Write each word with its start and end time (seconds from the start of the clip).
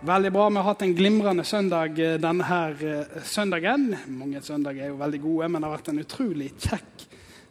Veldig 0.00 0.30
bra. 0.32 0.46
Vi 0.48 0.56
har 0.56 0.64
hatt 0.64 0.82
en 0.82 0.94
glimrende 0.96 1.42
søndag 1.44 1.98
eh, 2.00 2.14
denne 2.16 2.44
her 2.48 2.84
eh, 2.88 3.16
søndagen. 3.28 3.82
Mange 4.08 4.40
søndager 4.40 4.86
er 4.86 4.94
jo 4.94 4.96
veldig 4.96 5.18
gode, 5.20 5.48
men 5.52 5.60
det 5.60 5.68
har 5.68 5.74
vært 5.74 5.90
en 5.92 6.00
utrolig 6.00 6.46
kjekk 6.56 7.02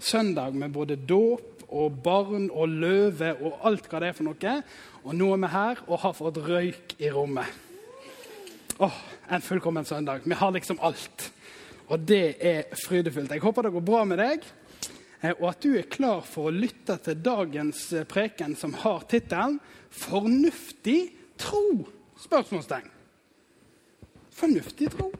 søndag 0.01 0.57
med 0.57 0.73
både 0.73 0.97
dåp 0.97 1.61
og 1.69 1.99
barn 2.01 2.47
og 2.49 2.73
løve 2.73 3.35
og 3.37 3.67
alt 3.69 3.85
hva 3.91 4.01
det 4.01 4.09
er 4.09 4.15
for 4.17 4.25
noe. 4.25 4.53
Og 5.03 5.13
nå 5.19 5.27
er 5.35 5.43
vi 5.43 5.51
her 5.53 5.83
og 5.85 6.01
har 6.07 6.15
fått 6.17 6.39
røyk 6.47 6.95
i 6.97 7.11
rommet. 7.13 7.53
Åh, 8.81 8.97
En 9.29 9.45
fullkommen 9.45 9.85
søndag. 9.85 10.25
Vi 10.25 10.33
har 10.41 10.51
liksom 10.57 10.81
alt. 10.81 11.27
Og 11.93 12.01
det 12.01 12.33
er 12.41 12.73
frydefullt. 12.73 13.29
Jeg 13.29 13.45
håper 13.45 13.69
det 13.69 13.73
går 13.77 13.87
bra 13.91 14.01
med 14.09 14.23
deg, 14.23 14.49
eh, 15.21 15.35
og 15.37 15.51
at 15.51 15.61
du 15.61 15.77
er 15.77 15.85
klar 15.85 16.25
for 16.25 16.49
å 16.49 16.57
lytte 16.57 16.97
til 16.97 17.21
dagens 17.21 17.85
preken 18.09 18.57
som 18.57 18.73
har 18.73 19.05
tittelen 19.05 19.61
'Fornuftig 19.93 21.13
tro'. 21.37 21.98
Spørsmålstegn. 22.19 22.89
Fornuftig 24.31 24.91
tro. 24.91 25.11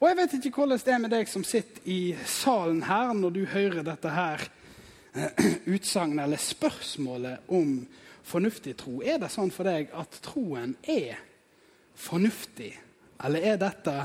Og 0.00 0.08
Jeg 0.08 0.16
vet 0.16 0.34
ikke 0.38 0.62
hvordan 0.62 0.80
det 0.84 0.92
er 0.94 1.00
med 1.02 1.12
deg 1.12 1.28
som 1.28 1.44
sitter 1.44 1.84
i 1.90 2.16
salen 2.24 2.84
her, 2.86 3.12
når 3.12 3.34
du 3.34 3.40
hører 3.50 3.84
dette 3.84 4.12
her 4.14 4.44
eh, 5.14 5.48
utsagnet 5.74 6.24
eller 6.24 6.40
spørsmålet 6.40 7.50
om 7.52 7.80
fornuftig 8.24 8.76
tro. 8.78 9.02
Er 9.02 9.18
det 9.20 9.32
sånn 9.34 9.52
for 9.52 9.68
deg 9.68 9.92
at 9.92 10.20
troen 10.24 10.76
er 10.88 11.18
fornuftig, 11.98 12.72
eller 13.24 13.44
er 13.52 13.60
dette 13.60 13.96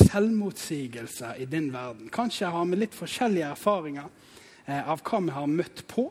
selvmotsigelser 0.00 1.40
i 1.40 1.46
din 1.48 1.70
verden? 1.72 2.10
Kanskje 2.12 2.50
har 2.52 2.66
vi 2.68 2.82
litt 2.82 2.96
forskjellige 2.98 3.52
erfaringer 3.54 4.10
eh, 4.66 4.82
av 4.82 5.00
hva 5.06 5.22
vi 5.24 5.36
har 5.38 5.54
møtt 5.60 5.86
på 5.88 6.10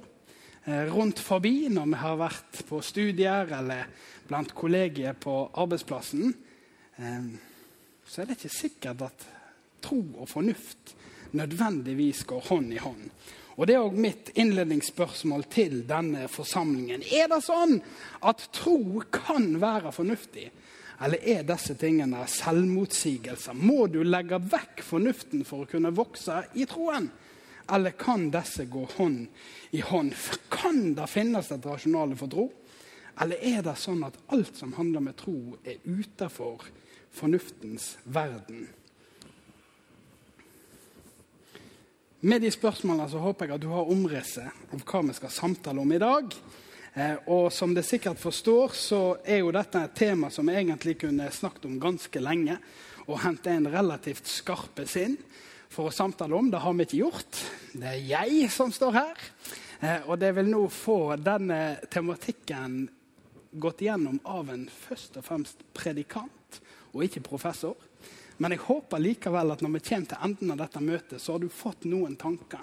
rundt 0.70 1.20
forbi 1.24 1.70
når 1.74 1.90
vi 1.92 2.00
har 2.04 2.20
vært 2.20 2.62
på 2.70 2.82
studier 2.86 3.52
eller 3.60 3.90
blant 4.30 4.54
kollegier 4.56 5.18
på 5.18 5.36
arbeidsplassen, 5.58 6.34
eh, 6.98 7.30
så 8.06 8.22
er 8.22 8.30
det 8.30 8.38
ikke 8.40 8.54
sikkert 8.54 9.04
at 9.08 9.28
tro 9.82 10.00
og 10.20 10.30
fornuft 10.30 10.96
nødvendigvis 11.38 12.24
går 12.30 12.50
hånd 12.50 12.74
i 12.74 12.82
hånd. 12.82 13.10
Og 13.60 13.68
Det 13.68 13.76
er 13.76 13.84
òg 13.84 13.96
mitt 14.00 14.30
innledningsspørsmål 14.40 15.44
til 15.52 15.82
denne 15.88 16.30
forsamlingen. 16.32 17.02
Er 17.12 17.28
det 17.28 17.42
sånn 17.44 17.82
at 18.24 18.46
tro 18.56 19.02
kan 19.12 19.58
være 19.60 19.92
fornuftig? 19.92 20.46
Eller 21.04 21.20
er 21.28 21.44
disse 21.48 21.76
tingene 21.80 22.24
selvmotsigelser? 22.28 23.56
Må 23.56 23.88
du 23.92 24.00
legge 24.04 24.40
vekk 24.40 24.84
fornuften 24.84 25.44
for 25.48 25.66
å 25.66 25.68
kunne 25.68 25.92
vokse 25.96 26.46
i 26.56 26.68
troen? 26.72 27.10
Eller 27.72 27.92
kan 27.92 28.30
disse 28.34 28.66
gå 28.66 28.86
hånd 28.98 29.28
i 29.72 29.82
hånd? 29.82 30.16
Kan 30.50 30.94
det 30.98 31.08
finnes 31.12 31.52
et 31.52 31.66
rasjonale 31.66 32.18
for 32.18 32.32
tro? 32.32 32.48
Eller 33.22 33.42
er 33.44 33.64
det 33.66 33.76
sånn 33.78 34.04
at 34.08 34.18
alt 34.34 34.56
som 34.58 34.74
handler 34.78 35.04
med 35.04 35.18
tro, 35.20 35.58
er 35.68 35.82
utenfor 35.84 36.64
fornuftens 37.12 37.98
verden? 38.08 38.70
Med 42.20 42.42
de 42.44 42.52
spørsmålene 42.52 43.08
så 43.12 43.22
håper 43.24 43.48
jeg 43.48 43.56
at 43.56 43.64
du 43.64 43.70
har 43.72 43.92
omrisset 43.92 44.74
av 44.74 44.82
hva 44.84 45.04
vi 45.08 45.14
skal 45.16 45.32
samtale 45.32 45.80
om 45.80 45.92
i 45.96 46.02
dag. 46.02 46.34
Eh, 46.94 47.16
og 47.32 47.48
som 47.54 47.72
du 47.76 47.80
sikkert 47.86 48.20
forstår, 48.20 48.76
så 48.76 49.02
er 49.24 49.40
jo 49.40 49.54
dette 49.56 49.86
et 49.86 49.96
tema 49.96 50.32
som 50.34 50.50
vi 50.50 50.58
egentlig 50.60 50.98
kunne 51.00 51.30
snakket 51.32 51.70
om 51.70 51.78
ganske 51.80 52.24
lenge. 52.24 52.58
Og 53.08 53.22
hente 53.24 53.54
en 53.54 53.70
relativt 53.72 54.28
skarpe 54.28 54.84
sinn 54.88 55.16
for 55.70 55.90
å 55.90 55.94
samtale 55.94 56.36
om. 56.36 56.50
Det 56.52 56.62
har 56.64 56.76
vi 56.78 56.88
ikke 56.88 57.02
gjort. 57.04 57.42
Det 57.74 57.92
er 57.94 58.08
jeg 58.10 58.50
som 58.54 58.72
står 58.74 58.96
her. 58.98 59.28
Eh, 59.80 60.08
og 60.10 60.18
det 60.20 60.34
vil 60.38 60.50
nå 60.50 60.66
få 60.74 61.16
denne 61.22 61.80
tematikken 61.92 62.82
gått 63.52 63.82
gjennom 63.86 64.20
av 64.30 64.50
en 64.54 64.66
først 64.70 65.18
og 65.18 65.26
fremst 65.26 65.62
predikant, 65.78 66.60
og 66.94 67.06
ikke 67.06 67.24
professor. 67.26 67.78
Men 68.40 68.54
jeg 68.56 68.64
håper 68.66 69.02
likevel 69.04 69.54
at 69.54 69.62
når 69.64 69.76
vi 69.76 69.84
kommer 69.90 70.10
til 70.10 70.26
enden 70.26 70.54
av 70.54 70.60
dette 70.62 70.82
møtet, 70.84 71.22
så 71.22 71.36
har 71.36 71.44
du 71.44 71.50
fått 71.52 71.88
noen 71.90 72.16
tanker 72.20 72.62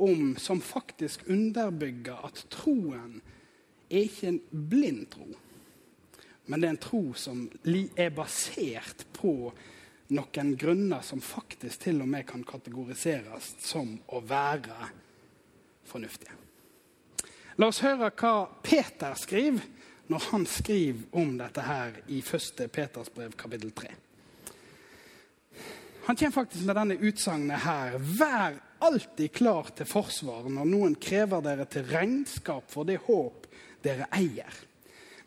om, 0.00 0.34
som 0.40 0.62
faktisk 0.64 1.26
underbygger 1.30 2.24
at 2.26 2.44
troen 2.52 3.18
er 3.90 4.06
ikke 4.06 4.30
en 4.30 4.40
blind 4.50 5.04
tro. 5.12 5.28
Men 6.46 6.60
det 6.60 6.68
er 6.68 6.74
en 6.74 6.82
tro 6.82 7.02
som 7.16 7.44
er 7.64 8.10
basert 8.16 9.06
på 9.16 9.52
noen 10.12 10.56
grunner 10.60 11.00
som 11.00 11.20
faktisk 11.24 11.86
til 11.86 12.02
og 12.04 12.08
med 12.10 12.26
kan 12.28 12.44
kategoriseres 12.44 13.54
som 13.64 13.94
å 14.12 14.20
være 14.20 14.90
fornuftige. 15.88 16.36
La 17.56 17.70
oss 17.70 17.84
høre 17.84 18.10
hva 18.10 18.34
Peter 18.66 19.14
skriver 19.16 19.62
når 20.10 20.24
han 20.30 20.44
skriver 20.50 21.16
om 21.16 21.36
dette 21.38 21.62
her 21.64 21.94
i 22.12 22.18
1. 22.20 22.66
Peters 22.72 23.12
brev, 23.14 23.32
kapittel 23.38 23.70
3. 23.72 23.92
Han 26.04 26.16
kommer 26.16 26.34
faktisk 26.34 26.66
med 26.66 26.76
denne 26.76 26.98
utsagnet 27.00 27.62
her. 27.64 27.94
Vær 27.96 28.58
alltid 28.84 29.32
klar 29.32 29.70
til 29.72 29.88
forsvar 29.88 30.50
når 30.52 30.68
noen 30.68 30.96
krever 31.00 31.40
dere 31.46 31.64
til 31.70 31.86
regnskap 31.88 32.68
for 32.68 32.84
det 32.84 32.98
håp 33.06 33.46
dere 33.84 34.10
eier. 34.12 34.58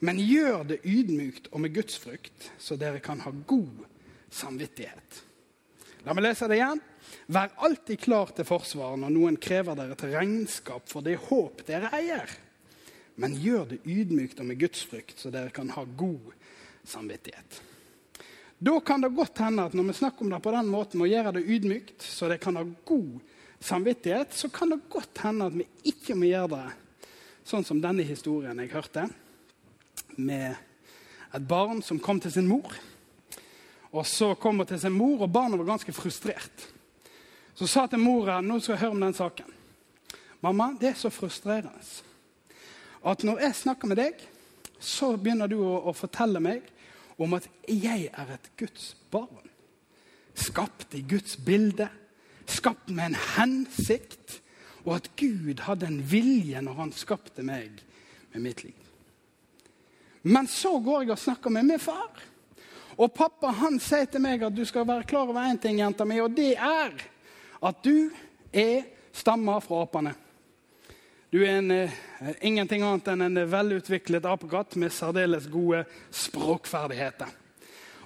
Men 0.05 0.21
gjør 0.21 0.67
det 0.69 0.83
ydmykt 0.85 1.49
og 1.49 1.63
med 1.63 1.73
gudsfrykt, 1.73 2.51
så 2.61 2.77
dere 2.77 3.01
kan 3.01 3.23
ha 3.25 3.33
god 3.49 3.87
samvittighet. 4.29 5.21
La 6.05 6.15
meg 6.15 6.27
lese 6.27 6.47
det 6.47 6.59
igjen. 6.59 6.81
Vær 7.31 7.53
alltid 7.67 7.99
klar 7.99 8.31
til 8.35 8.47
forsvar 8.47 8.97
når 8.99 9.13
noen 9.15 9.39
krever 9.41 9.75
dere 9.75 9.95
til 9.99 10.13
regnskap 10.15 10.87
for 10.87 11.05
det 11.05 11.17
håp 11.27 11.63
dere 11.67 11.91
eier 11.95 12.37
men 13.17 13.33
gjør 13.41 13.65
det 13.71 13.79
ydmykt 13.89 14.41
og 14.41 14.45
med 14.45 14.59
gudsfrykt, 14.61 15.17
så 15.17 15.31
dere 15.33 15.49
kan 15.53 15.71
ha 15.73 15.83
god 15.97 16.29
samvittighet. 16.85 17.61
Da 18.57 18.75
kan 18.85 19.01
det 19.01 19.15
godt 19.17 19.41
hende 19.41 19.65
at 19.65 19.73
når 19.77 19.89
vi 19.89 19.95
snakker 19.97 20.25
om 20.25 20.33
det 20.33 20.41
på 20.45 20.53
den 20.53 20.69
måten, 20.69 21.01
og 21.01 21.09
gjør 21.09 21.31
det 21.33 21.45
ydmykt, 21.45 22.05
så 22.05 22.29
dere 22.29 22.41
kan 22.41 22.59
ha 22.59 22.63
god 22.85 23.17
samvittighet, 23.57 24.37
så 24.37 24.51
kan 24.53 24.69
det 24.73 24.85
godt 24.93 25.23
hende 25.25 25.49
at 25.49 25.57
vi 25.57 25.65
ikke 25.89 26.17
må 26.17 26.29
gjøre 26.29 26.51
det 26.53 26.67
sånn 27.47 27.65
som 27.65 27.81
denne 27.81 28.05
historien 28.05 28.61
jeg 28.61 28.73
hørte, 28.75 29.07
med 30.17 30.53
et 31.33 31.49
barn 31.49 31.81
som 31.85 32.01
kom 32.01 32.21
til 32.21 32.33
sin 32.33 32.49
mor. 32.49 32.69
Og 33.91 34.05
så 34.07 34.33
kom 34.35 34.59
hun 34.59 34.67
til 34.67 34.79
sin 34.81 34.95
mor, 34.95 35.21
og 35.23 35.31
barnet 35.31 35.59
var 35.59 35.71
ganske 35.73 35.93
frustrert. 35.95 36.67
Så 37.57 37.67
sa 37.67 37.87
til 37.87 38.01
mora 38.03 38.41
nå 38.41 38.59
skal 38.59 38.75
jeg 38.75 38.83
høre 38.85 38.95
om 38.97 39.05
den 39.05 39.15
saken. 39.17 39.53
Mamma, 40.43 40.73
det 40.79 40.91
er 40.91 40.99
så 40.99 41.09
frustrerende 41.09 41.73
at 43.07 43.23
når 43.23 43.39
jeg 43.39 43.55
snakker 43.55 43.87
med 43.87 43.99
deg, 43.99 44.23
så 44.79 45.13
begynner 45.15 45.49
du 45.49 45.61
å, 45.61 45.77
å 45.89 45.93
fortelle 45.95 46.41
meg 46.43 46.65
om 47.17 47.33
at 47.37 47.47
jeg 47.69 48.09
er 48.11 48.33
et 48.33 48.49
Guds 48.59 48.91
barn. 49.13 49.47
Skapt 50.37 50.93
i 50.97 51.01
Guds 51.07 51.37
bilde, 51.41 51.87
skapt 52.45 52.91
med 52.93 53.11
en 53.13 53.21
hensikt. 53.37 54.41
Og 54.85 54.97
at 54.99 55.09
Gud 55.19 55.63
hadde 55.65 55.89
en 55.89 56.01
vilje 56.11 56.61
når 56.63 56.77
han 56.77 56.93
skapte 56.95 57.43
meg 57.43 57.81
med 58.33 58.43
mitt 58.43 58.61
liv. 58.63 58.83
Men 60.27 60.47
så 60.51 60.77
går 60.83 61.05
jeg 61.05 61.15
og 61.15 61.23
snakker 61.23 61.53
med 61.53 61.67
min 61.67 61.81
far. 61.81 62.11
Og 62.97 63.13
pappa 63.13 63.51
han 63.59 63.77
sier 63.81 64.07
til 64.09 64.23
meg 64.23 64.41
at 64.45 64.55
du 64.55 64.63
skal 64.65 64.87
være 64.87 65.05
klar 65.09 65.29
over 65.29 65.43
én 65.45 65.59
ting, 65.61 65.77
jenta 65.79 66.05
mi, 66.05 66.17
og 66.21 66.33
det 66.33 66.55
er 66.57 66.95
at 67.61 67.83
du 67.85 68.09
er 68.51 68.87
stammer 69.13 69.61
fra 69.61 69.83
apene. 69.85 70.13
Du 71.29 71.41
er 71.43 71.59
en, 71.59 71.71
uh, 71.71 71.91
ingenting 72.41 72.85
annet 72.87 73.09
enn 73.11 73.25
en 73.25 73.41
velutviklet 73.51 74.25
apekatt 74.25 74.77
med 74.79 74.93
særdeles 74.95 75.49
gode 75.51 75.83
språkferdigheter. 76.09 77.29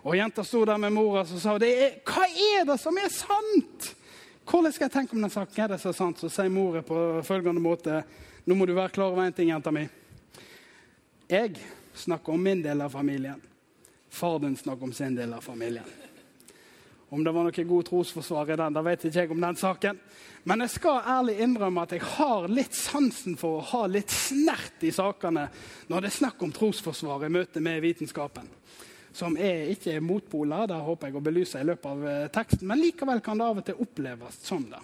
Og 0.01 0.17
Jenta 0.17 0.43
sto 0.43 0.63
der 0.65 0.79
med 0.81 0.95
mora 0.95 1.21
og 1.21 1.39
sa 1.39 1.53
er, 1.61 1.99
hva 2.01 2.25
er 2.25 2.65
det 2.65 2.79
som 2.81 2.97
er 2.97 3.11
sant. 3.13 3.91
Hvordan 4.49 4.73
skal 4.73 4.88
jeg 4.88 4.95
tenke 4.95 5.15
om 5.15 5.21
den 5.21 5.31
saken? 5.31 5.59
Er 5.63 5.75
det 5.75 5.79
så 5.83 5.93
sant? 5.93 6.17
Så 6.19 6.31
sier 6.33 6.49
mora 6.49 6.81
på 6.83 7.21
følgende 7.23 7.61
måte 7.61 8.01
Nå 8.41 8.55
må 8.57 8.65
du 8.65 8.73
være 8.73 8.89
klar 8.89 9.11
over 9.13 9.21
én 9.21 9.35
ting, 9.38 9.51
jenta 9.51 9.69
mi. 9.69 9.83
Jeg 11.29 11.61
snakker 11.93 12.33
om 12.33 12.41
min 12.41 12.63
del 12.65 12.81
av 12.81 12.89
familien. 12.89 13.50
Far 14.11 14.39
din 14.43 14.57
snakker 14.59 14.89
om 14.89 14.93
sin 14.93 15.15
del 15.15 15.33
av 15.33 15.41
familien. 15.41 15.87
Om 17.11 17.23
det 17.23 17.31
var 17.35 17.43
noe 17.47 17.63
god 17.67 17.87
trosforsvar 17.87 18.53
i 18.53 18.55
den, 18.59 18.75
da 18.75 18.83
vet 18.85 19.01
ikke 19.07 19.23
jeg 19.23 19.31
om 19.33 19.41
den 19.43 19.57
saken. 19.59 19.97
Men 20.47 20.63
jeg 20.63 20.73
skal 20.77 21.07
ærlig 21.15 21.35
innrømme 21.43 21.83
at 21.83 21.95
jeg 21.95 22.05
har 22.13 22.47
litt 22.51 22.75
sansen 22.75 23.35
for 23.39 23.59
å 23.59 23.65
ha 23.73 23.81
litt 23.91 24.11
snert 24.11 24.83
i 24.87 24.93
sakene 24.95 25.49
når 25.91 26.05
det 26.05 26.11
er 26.11 26.15
snakk 26.15 26.45
om 26.45 26.53
trosforsvar 26.55 27.27
i 27.27 27.31
møte 27.33 27.63
med 27.63 27.83
vitenskapen. 27.83 28.47
som 29.13 29.35
er 29.35 29.67
ikke 29.73 29.91
er 29.91 30.03
motpoler. 30.03 30.69
Det 30.71 30.79
håper 30.87 31.09
jeg 31.09 31.17
å 31.19 31.23
belyse 31.25 31.59
i 31.59 31.67
løpet 31.67 31.87
av 31.89 32.07
eh, 32.07 32.27
teksten. 32.31 32.67
Men 32.67 32.79
likevel 32.79 33.19
kan 33.19 33.39
det 33.39 33.47
av 33.47 33.59
og 33.59 33.65
til 33.67 33.81
oppleves 33.83 34.37
sånn. 34.47 34.69
da. 34.71 34.79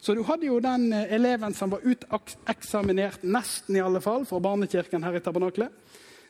Så 0.00 0.14
du 0.14 0.24
hadde 0.26 0.48
jo 0.48 0.58
den 0.60 0.88
eh, 0.92 1.12
eleven 1.14 1.54
som 1.54 1.70
var 1.70 1.86
uteksaminert, 1.86 3.22
nesten 3.22 3.78
i 3.78 3.84
alle 3.84 4.02
fall, 4.02 4.26
fra 4.26 4.42
barnekirken 4.42 5.06
her 5.06 5.20
i 5.20 5.22
Tabernaklet. 5.22 5.70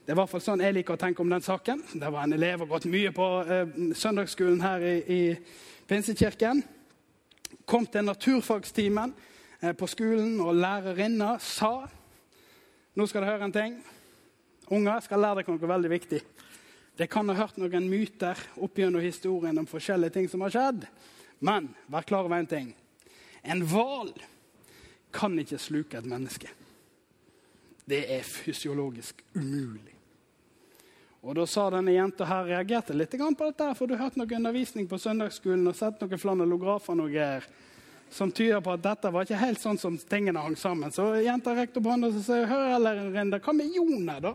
Det 0.05 0.13
er 0.13 0.19
i 0.19 0.21
hvert 0.21 0.29
fall 0.29 0.43
sånn 0.45 0.61
jeg 0.61 0.75
liker 0.77 0.99
å 0.99 1.01
tenke 1.01 1.23
om 1.25 1.31
den 1.33 1.41
saken. 1.41 1.79
Det 1.97 2.09
var 2.13 2.27
en 2.27 2.37
elev 2.37 2.61
og 2.61 2.75
gått 2.75 2.85
mye 2.93 3.09
på 3.17 3.29
eh, 3.41 3.71
søndagsskolen 3.97 4.59
her 4.61 4.83
i, 4.85 4.97
i 5.09 5.21
Pinsekirken. 5.89 6.61
Kom 7.65 7.87
til 7.89 8.05
naturfagstimen 8.05 9.15
eh, 9.63 9.73
på 9.73 9.89
skolen, 9.89 10.35
og 10.45 10.59
lærerinna 10.61 11.39
sa 11.41 11.87
Nå 12.95 13.07
skal 13.09 13.25
dere 13.25 13.33
høre 13.33 13.49
en 13.49 13.55
ting. 13.57 13.79
Unger 14.77 15.01
skal 15.07 15.25
lære 15.25 15.41
dere 15.41 15.57
noe 15.57 15.73
veldig 15.73 15.93
viktig. 15.95 16.21
Det 17.01 17.09
kan 17.11 17.33
ha 17.33 17.39
hørt 17.41 17.57
noen 17.59 17.89
myter 17.89 18.45
opp 18.61 18.77
gjennom 18.79 19.03
historien 19.03 19.57
om 19.59 19.67
forskjellige 19.67 20.19
ting 20.19 20.29
som 20.29 20.45
har 20.45 20.53
skjedd. 20.53 20.85
Men 21.41 21.73
vær 21.89 22.05
klar 22.05 22.29
over 22.29 22.37
en 22.37 22.53
ting. 22.53 22.69
En 23.41 23.65
hval 23.73 24.13
kan 25.17 25.41
ikke 25.41 25.65
sluke 25.65 25.99
et 25.99 26.13
menneske. 26.13 26.53
Det 27.89 28.05
er 28.15 28.23
fysiologisk 28.23 29.25
umulig. 29.35 29.94
Og 31.25 31.33
Da 31.35 31.47
sa 31.49 31.71
denne 31.73 31.95
jenta 31.95 32.27
her 32.29 32.45
reagerte 32.45 32.93
litt 32.93 33.15
på 33.17 33.47
dette, 33.49 33.71
for 33.75 33.89
du 33.89 33.95
har 33.95 34.05
hørt 34.05 34.17
noe 34.21 34.37
undervisning 34.37 34.87
på 34.89 34.99
søndagsskolen 35.01 35.67
og 35.71 35.77
sett 35.77 36.03
noen 36.03 36.21
flanellografer 36.21 36.99
noe 36.99 37.09
her, 37.09 37.47
som 38.13 38.31
tyder 38.31 38.61
på 38.61 38.75
at 38.75 38.83
dette 38.85 39.11
var 39.11 39.25
ikke 39.25 39.41
helt 39.41 39.63
sånn 39.63 39.81
som 39.81 39.97
tingene 39.97 40.43
hang 40.45 40.57
sammen. 40.57 40.93
Så 40.93 41.15
jenta 41.25 41.55
rekte 41.57 41.81
opp 41.81 41.89
hånda 41.89 42.13
og 42.13 42.21
sa 42.21 42.43
hør, 42.45 42.77
lærerinne, 42.77 43.41
hva 43.41 43.57
med 43.57 43.73
joner, 43.73 44.21
da? 44.21 44.35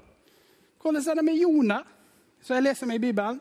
Hvordan 0.82 1.06
er 1.06 1.22
det 1.22 1.28
med 1.30 1.38
joner? 1.38 1.86
Så 2.42 2.58
jeg 2.58 2.66
leser 2.66 2.90
meg 2.90 2.98
i 2.98 3.06
Bibelen. 3.06 3.40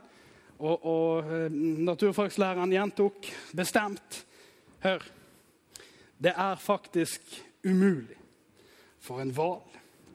Og, 0.59 0.87
og 0.91 1.29
uh, 1.31 1.59
naturfagslæreren 1.89 2.73
gjentok 2.75 3.31
bestemt 3.57 4.25
Hør. 4.83 5.03
Det 6.23 6.31
er 6.37 6.61
faktisk 6.63 7.23
umulig 7.67 8.19
for 9.03 9.23
en 9.23 9.33
hval 9.35 9.63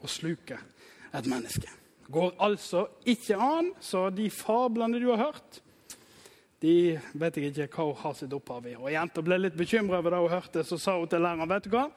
å 0.04 0.08
sluke 0.08 0.56
et 1.12 1.28
menneske. 1.28 1.83
Går 2.14 2.34
altså 2.46 2.88
ikke 3.10 3.38
an, 3.42 3.72
så 3.82 4.08
de 4.14 4.30
fablene 4.30 5.00
du 5.02 5.08
har 5.10 5.32
hørt, 5.32 5.62
de 6.64 6.96
vet 7.20 7.38
jeg 7.38 7.52
ikke 7.52 7.68
hva 7.76 7.90
hun 7.90 8.02
har 8.06 8.14
sitt 8.16 8.34
opphav 8.36 8.68
i. 8.70 8.76
Og 8.78 8.92
Jenta 8.94 9.24
ble 9.26 9.40
litt 9.42 9.56
bekymra 9.58 10.00
over 10.00 10.14
det 10.14 10.20
hun 10.22 10.32
hørte, 10.32 10.64
så 10.64 10.78
sa 10.80 10.94
hun 10.96 11.10
til 11.12 11.24
læreren 11.26 11.50
vet 11.50 11.66
du 11.68 11.74
hva? 11.74 11.88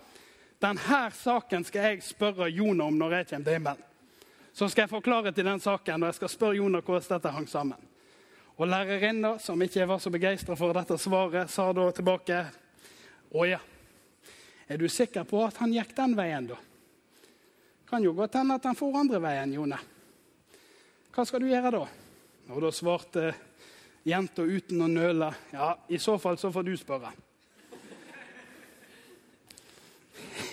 Denne 0.63 1.01
saken 1.15 1.67
skal 1.69 1.91
jeg 1.91 2.03
spørre 2.03 2.49
Jonah 2.51 2.89
om 2.89 2.97
når 2.99 3.19
jeg 3.19 3.29
kommer 3.31 3.47
til 3.47 3.59
himmelen. 3.59 3.85
Så 4.57 4.71
skal 4.73 4.87
jeg 4.87 4.95
forklare 4.95 5.33
til 5.37 5.45
den 5.45 5.61
saken, 5.61 6.03
og 6.03 6.09
jeg 6.09 6.17
skal 6.17 6.33
spørre 6.33 6.57
Jonah 6.57 6.83
hvordan 6.83 7.09
dette 7.13 7.33
hang 7.37 7.49
sammen. 7.49 7.89
Og 8.57 8.71
lærerinna, 8.73 9.35
som 9.39 9.63
ikke 9.63 9.85
var 9.87 10.01
så 10.01 10.11
begeistra 10.11 10.57
for 10.57 10.73
dette 10.73 10.97
svaret, 10.99 11.53
sa 11.53 11.69
da 11.77 11.91
tilbake 11.93 12.39
Å 13.37 13.45
ja, 13.45 13.59
er 14.67 14.81
du 14.81 14.89
sikker 14.89 15.27
på 15.29 15.43
at 15.45 15.59
han 15.61 15.75
gikk 15.75 15.93
den 15.99 16.15
veien, 16.17 16.47
da? 16.49 16.57
Kan 17.87 18.03
jo 18.03 18.15
godt 18.17 18.39
hende 18.39 18.57
at 18.57 18.65
han 18.65 18.79
for 18.79 18.97
andre 18.97 19.21
veien, 19.21 19.53
Jone. 19.53 19.79
Hva 21.17 21.25
skal 21.25 21.41
du 21.41 21.47
gjøre 21.49 21.71
da? 21.73 21.79
Og 22.53 22.59
da 22.61 22.69
svarte 22.77 23.31
jenta 24.05 24.45
uten 24.45 24.83
å 24.85 24.89
nøle. 24.91 25.31
Ja, 25.49 25.71
i 25.89 25.97
så 25.97 26.19
fall 26.21 26.37
så 26.37 26.51
får 26.53 26.67
du 26.67 26.75
spørre. 26.77 27.09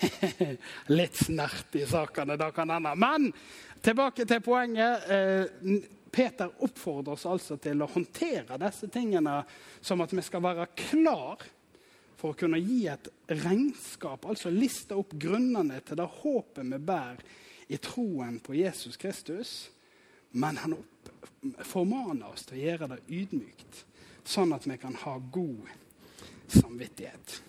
Litt 0.95 1.19
snert 1.19 1.75
i 1.75 1.83
sakene, 1.83 2.39
da 2.39 2.48
kan 2.56 2.71
hende. 2.71 2.95
Men 2.95 3.27
tilbake 3.83 4.24
til 4.24 4.39
poenget. 4.45 5.04
Eh, 5.12 5.75
Peter 6.15 6.56
oppfordrer 6.63 7.18
oss 7.18 7.27
altså 7.27 7.60
til 7.60 7.83
å 7.83 7.92
håndtere 7.92 8.56
disse 8.63 8.88
tingene 8.88 9.42
som 9.83 10.00
at 10.07 10.15
vi 10.15 10.24
skal 10.24 10.48
være 10.48 10.71
klar 10.86 11.44
for 12.15 12.31
å 12.31 12.39
kunne 12.39 12.63
gi 12.63 12.88
et 12.88 13.12
regnskap, 13.44 14.31
altså 14.31 14.48
liste 14.48 14.95
opp 14.95 15.12
grunnene 15.19 15.83
til 15.83 16.00
det 16.00 16.07
håpet 16.24 16.71
vi 16.71 16.83
bærer 16.88 17.19
i 17.68 17.83
troen 17.83 18.39
på 18.39 18.56
Jesus 18.63 18.95
Kristus. 18.95 19.73
Men 20.33 20.57
han 20.57 20.75
formaner 21.68 22.31
oss 22.31 22.47
til 22.47 22.57
å 22.57 22.63
gjøre 22.63 22.91
det 22.94 23.00
ydmykt, 23.13 23.81
sånn 24.25 24.53
at 24.56 24.65
vi 24.69 24.77
kan 24.81 24.95
ha 25.03 25.18
god 25.33 25.68
samvittighet. 26.53 27.41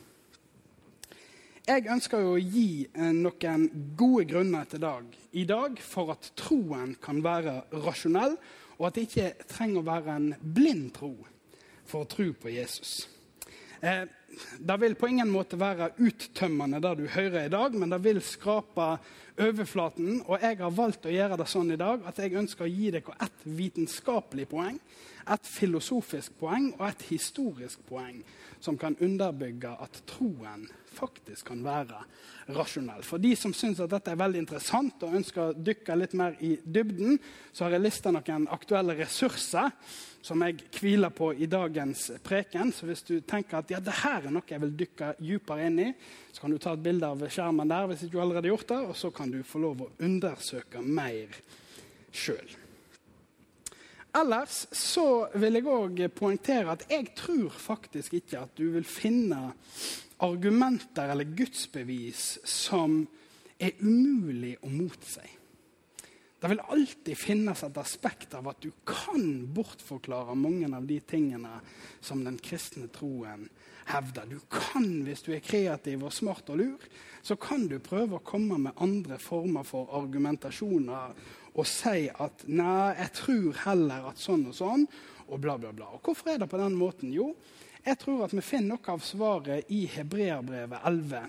Jeg 1.65 1.87
ønsker 1.89 2.27
å 2.29 2.35
gi 2.37 2.85
eh, 2.93 3.13
noen 3.17 3.63
gode 3.97 4.27
grunner 4.29 4.67
til 4.69 4.83
dag, 4.83 5.07
i 5.33 5.47
dag 5.49 5.79
for 5.81 6.13
at 6.13 6.29
troen 6.37 6.93
kan 7.01 7.23
være 7.25 7.63
rasjonell, 7.87 8.37
og 8.77 8.89
at 8.89 8.99
det 8.99 9.07
ikke 9.07 9.49
trenger 9.49 9.81
å 9.81 9.87
være 9.87 10.19
en 10.19 10.29
blind 10.43 10.91
tro 10.99 11.15
for 11.89 12.05
å 12.05 12.11
tro 12.11 12.27
på 12.37 12.53
Jesus. 12.53 13.07
Eh, 13.81 14.05
det 14.59 14.77
vil 14.83 14.97
på 14.99 15.09
ingen 15.11 15.31
måte 15.33 15.59
være 15.61 15.93
uttømmende, 15.99 16.81
det 16.83 16.95
du 16.99 17.05
hører 17.11 17.47
i 17.47 17.53
dag, 17.53 17.75
men 17.79 17.93
det 17.95 18.01
vil 18.05 18.21
skrape 18.25 18.89
overflaten. 19.41 20.23
Og 20.27 20.43
jeg 20.43 20.61
har 20.61 20.77
valgt 20.77 21.09
å 21.09 21.15
gjøre 21.15 21.39
det 21.41 21.49
sånn 21.51 21.75
i 21.75 21.81
dag 21.81 22.07
at 22.09 22.21
jeg 22.23 22.37
ønsker 22.39 22.67
å 22.67 22.71
gi 22.71 22.93
dere 22.95 23.19
ett 23.25 23.45
vitenskapelig 23.45 24.49
poeng, 24.53 24.79
et 25.25 25.49
filosofisk 25.49 26.35
poeng 26.41 26.73
og 26.77 26.87
et 26.91 27.07
historisk 27.09 27.85
poeng 27.89 28.21
som 28.65 28.77
kan 28.81 28.97
underbygge 29.01 29.73
at 29.81 30.03
troen 30.09 30.67
faktisk 30.97 31.51
kan 31.51 31.61
være 31.65 32.01
rasjonell. 32.55 33.03
For 33.07 33.23
de 33.23 33.35
som 33.39 33.55
syns 33.57 33.81
at 33.83 33.93
dette 33.93 34.13
er 34.13 34.21
veldig 34.21 34.43
interessant 34.43 35.05
og 35.07 35.15
ønsker 35.19 35.43
å 35.43 35.55
dykke 35.57 35.97
litt 35.99 36.17
mer 36.19 36.37
i 36.45 36.55
dybden, 36.65 37.19
så 37.53 37.67
har 37.67 37.77
jeg 37.77 37.85
lista 37.85 38.13
noen 38.15 38.49
aktuelle 38.53 38.97
ressurser 38.99 39.73
som 40.25 40.41
jeg 40.45 40.63
hviler 40.79 41.13
på 41.13 41.31
i 41.37 41.49
dagens 41.51 42.07
preken. 42.25 42.73
Så 42.73 42.89
hvis 42.89 43.05
du 43.05 43.19
tenker 43.21 43.61
at 43.61 43.73
ja, 43.73 43.81
det 43.85 43.99
her 44.01 44.25
er 44.25 44.35
noe 44.35 44.49
jeg 44.49 44.63
vil 44.63 44.75
dykke 44.85 45.15
dypere 45.21 45.69
inn 45.69 45.81
i, 45.85 45.91
så 46.33 46.45
kan 46.45 46.55
du 46.55 46.61
ta 46.63 46.75
et 46.77 46.85
bilde 46.85 47.13
av 47.13 47.25
skjermen 47.29 47.71
der 47.71 47.89
hvis 47.91 48.07
ikke 48.07 48.17
du 48.17 48.25
allerede 48.25 48.49
har 48.49 48.55
gjort 48.57 48.69
det, 48.73 48.83
og 48.89 48.99
så 48.99 49.13
kan 49.15 49.33
du 49.33 49.41
få 49.47 49.65
lov 49.65 49.85
å 49.85 49.93
undersøke 50.05 50.85
mer 50.85 51.41
sjøl. 52.15 52.61
Ellers 54.15 54.61
så 54.71 55.27
vil 55.35 55.59
jeg 55.59 55.67
òg 55.67 56.01
poengtere 56.15 56.71
at 56.77 56.85
jeg 56.87 57.09
tror 57.19 57.51
faktisk 57.51 58.15
ikke 58.21 58.45
at 58.45 58.53
du 58.55 58.69
vil 58.77 58.87
finne 58.87 59.49
argumenter 60.25 61.13
eller 61.13 61.37
gudsbevis 61.37 62.39
som 62.49 63.03
er 63.61 63.77
umulig 63.85 64.57
å 64.65 64.71
motsi. 64.73 65.27
Det 66.45 66.51
vil 66.53 66.61
alltid 66.61 67.17
finnes 67.17 67.63
et 67.65 67.79
aspekt 67.81 68.35
av 68.37 68.51
at 68.51 68.59
du 68.61 68.69
kan 68.85 69.47
bortforklare 69.57 70.35
mange 70.37 70.69
av 70.77 70.85
de 70.85 70.99
tingene 71.01 71.61
som 72.05 72.21
den 72.25 72.37
kristne 72.37 72.91
troen 72.93 73.47
hevder. 73.89 74.27
Du 74.29 74.43
kan, 74.53 74.85
hvis 75.07 75.25
du 75.25 75.33
er 75.33 75.45
kreativ 75.45 76.05
og 76.05 76.13
smart 76.13 76.53
og 76.53 76.61
lur, 76.61 76.85
så 77.25 77.39
kan 77.41 77.65
du 77.71 77.79
prøve 77.81 78.19
å 78.19 78.27
komme 78.27 78.59
med 78.61 78.77
andre 78.85 79.17
former 79.17 79.65
for 79.65 79.89
argumentasjoner 79.97 81.17
og 81.55 81.67
si 81.71 82.11
at 82.11 82.45
'nei, 82.45 82.93
jeg 82.99 83.13
tror 83.23 83.61
heller 83.65 84.09
at 84.11 84.19
sånn 84.19 84.45
og 84.51 84.55
sånn', 84.59 84.89
og 85.29 85.41
bla, 85.41 85.57
bla, 85.57 85.73
bla. 85.73 85.87
Og 85.95 86.03
Hvorfor 86.03 86.35
er 86.35 86.39
det 86.39 86.51
på 86.51 86.61
den 86.61 86.75
måten? 86.77 87.13
Jo, 87.13 87.35
jeg 87.85 87.99
tror 88.01 88.25
at 88.25 88.33
vi 88.33 88.43
finner 88.45 88.75
noe 88.75 88.93
av 88.95 89.03
svaret 89.05 89.71
i 89.73 89.85
Hebreabrevet 89.93 90.87
11 90.89 91.25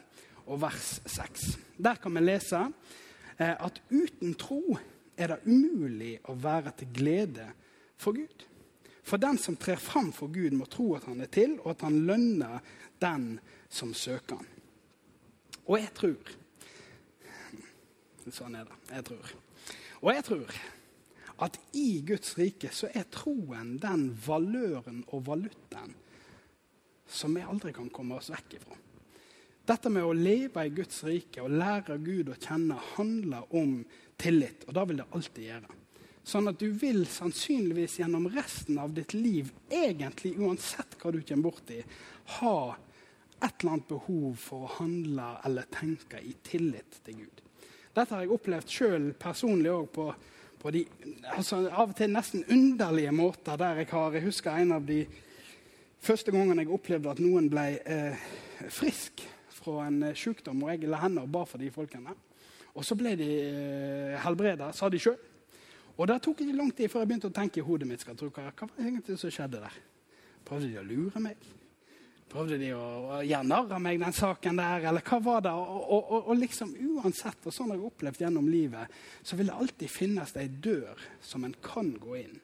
og 0.45 0.59
vers 0.61 0.89
6. 1.03 1.47
Der 1.83 1.99
kan 1.99 2.15
vi 2.15 2.23
lese 2.23 2.61
eh, 3.37 3.55
at 3.55 3.81
uten 3.91 4.35
tro 4.39 4.61
er 5.15 5.33
det 5.33 5.41
umulig 5.47 6.17
å 6.31 6.35
være 6.39 6.75
til 6.79 6.91
glede 6.95 7.47
for 7.99 8.15
Gud. 8.15 8.45
For 9.05 9.21
den 9.21 9.37
som 9.37 9.57
trer 9.59 9.77
fram 9.81 10.09
for 10.15 10.31
Gud, 10.33 10.55
må 10.57 10.65
tro 10.71 10.95
at 10.97 11.05
han 11.09 11.21
er 11.21 11.29
til, 11.29 11.59
og 11.61 11.75
at 11.75 11.83
han 11.85 11.99
lønner 12.07 12.63
den 13.03 13.35
som 13.69 13.93
søker 13.93 14.39
han. 14.39 14.49
Og 15.65 15.79
jeg 15.81 15.93
tror 15.97 16.35
Sånn 18.33 18.55
er 18.57 18.63
det. 18.65 18.75
Jeg 18.89 19.05
tror. 19.05 19.31
Og 20.01 20.07
jeg 20.09 20.23
tror 20.25 20.53
at 21.45 21.59
i 21.77 21.99
Guds 22.07 22.31
rike 22.39 22.71
så 22.73 22.87
er 22.89 23.05
troen 23.13 23.75
den 23.77 24.07
valøren 24.25 25.03
og 25.13 25.27
valutaen 25.27 25.93
som 27.15 27.35
vi 27.35 27.43
aldri 27.45 27.73
kan 27.75 27.89
komme 27.93 28.17
oss 28.19 28.31
vekk 28.33 28.57
ifra. 28.59 28.77
Dette 29.65 29.89
med 29.89 30.05
å 30.05 30.13
leve 30.13 30.61
i 30.67 30.73
Guds 30.77 31.01
rike 31.07 31.41
og 31.41 31.55
lære 31.57 31.97
Gud 32.05 32.29
å 32.29 32.37
kjenne 32.37 32.77
handler 32.93 33.47
om 33.57 33.79
tillit. 34.21 34.67
Og 34.67 34.75
det 34.77 34.83
vil 34.89 34.99
det 35.01 35.07
alltid 35.09 35.47
gjøre. 35.47 35.77
Sånn 36.25 36.49
at 36.49 36.61
du 36.61 36.67
vil 36.73 37.03
sannsynligvis 37.09 37.99
gjennom 37.99 38.27
resten 38.33 38.77
av 38.81 38.93
ditt 38.93 39.13
liv, 39.13 39.51
egentlig 39.69 40.35
uansett 40.41 40.97
hva 41.01 41.11
du 41.13 41.19
kommer 41.21 41.51
borti, 41.51 41.79
ha 42.39 42.57
et 43.41 43.61
eller 43.61 43.75
annet 43.75 43.89
behov 43.89 44.37
for 44.41 44.65
å 44.65 44.71
handle 44.79 45.27
eller 45.45 45.67
tenke 45.73 46.21
i 46.21 46.33
tillit 46.45 47.01
til 47.05 47.19
Gud. 47.23 47.43
Dette 47.95 48.09
har 48.11 48.25
jeg 48.25 48.33
opplevd 48.35 48.73
sjøl 48.73 49.11
personlig 49.21 49.71
òg 49.71 49.85
på, 49.95 50.07
på, 50.61 50.73
de 50.73 50.81
altså, 51.35 51.61
av 51.69 51.93
og 51.93 51.97
til 51.97 52.13
nesten 52.13 52.45
underlige 52.51 53.13
måter. 53.15 53.57
der 53.57 53.83
Jeg 53.83 53.91
har, 53.93 54.17
jeg 54.17 54.25
husker 54.25 54.57
en 54.57 54.75
av 54.77 54.85
de 54.85 55.05
første 56.05 56.33
gangen 56.33 56.61
jeg 56.61 56.71
opplevde 56.73 57.11
at 57.11 57.21
noen 57.23 57.49
ble 57.49 57.65
eh, 57.81 58.27
frisk 58.73 59.23
fra 59.55 59.87
en 59.87 60.03
eh, 60.11 60.17
sykdom, 60.17 60.63
og 60.63 60.73
jeg 60.73 60.89
la 60.91 61.01
hender 61.01 61.25
og 61.25 61.33
ba 61.33 61.43
for 61.49 61.61
de 61.61 61.71
folkene. 61.73 62.13
Og 62.75 62.85
så 62.85 62.97
ble 62.99 63.15
de 63.19 63.29
eh, 63.41 64.15
helbreda, 64.25 64.71
sa 64.75 64.89
de 64.91 65.01
sjøl. 65.01 65.17
Og 65.95 66.09
det 66.11 66.19
tok 66.23 66.43
ikke 66.43 66.57
lang 66.57 66.71
tid 66.75 66.91
før 66.91 67.05
jeg 67.05 67.11
begynte 67.11 67.31
å 67.31 67.35
tenke 67.35 67.61
i 67.61 67.65
hodet 67.65 67.87
mitt. 67.87 68.03
skal 68.03 68.17
tro, 68.19 68.29
hva 68.29 68.49
var 68.51 68.73
det 68.75 68.87
egentlig 68.89 69.19
som 69.19 69.31
skjedde 69.31 69.61
der? 69.63 69.77
Prøvde 70.45 70.67
de 70.69 70.81
å 70.81 70.85
lure 70.85 71.21
meg? 71.23 71.45
Prøvde 72.29 72.57
de 72.59 72.73
å, 72.75 72.81
å 73.15 73.19
gjøre 73.23 73.47
narr 73.47 73.71
av 73.77 73.81
meg, 73.81 74.01
den 74.01 74.15
saken 74.15 74.59
der? 74.59 74.89
Eller 74.89 75.05
hva 75.07 75.21
var 75.23 75.45
det? 75.45 75.53
Og, 75.55 75.77
og, 75.85 76.09
og, 76.09 76.31
og 76.33 76.41
liksom 76.41 76.73
uansett, 76.97 77.47
og 77.47 77.55
sånn 77.55 77.71
har 77.71 77.79
jeg 77.79 77.87
opplevd 77.87 78.25
gjennom 78.25 78.49
livet, 78.51 78.97
så 79.23 79.39
vil 79.39 79.49
det 79.49 79.55
alltid 79.55 79.93
finnes 79.93 80.35
ei 80.41 80.49
dør 80.49 80.99
som 81.23 81.47
en 81.47 81.55
kan 81.63 81.93
gå 82.01 82.19
inn. 82.25 82.35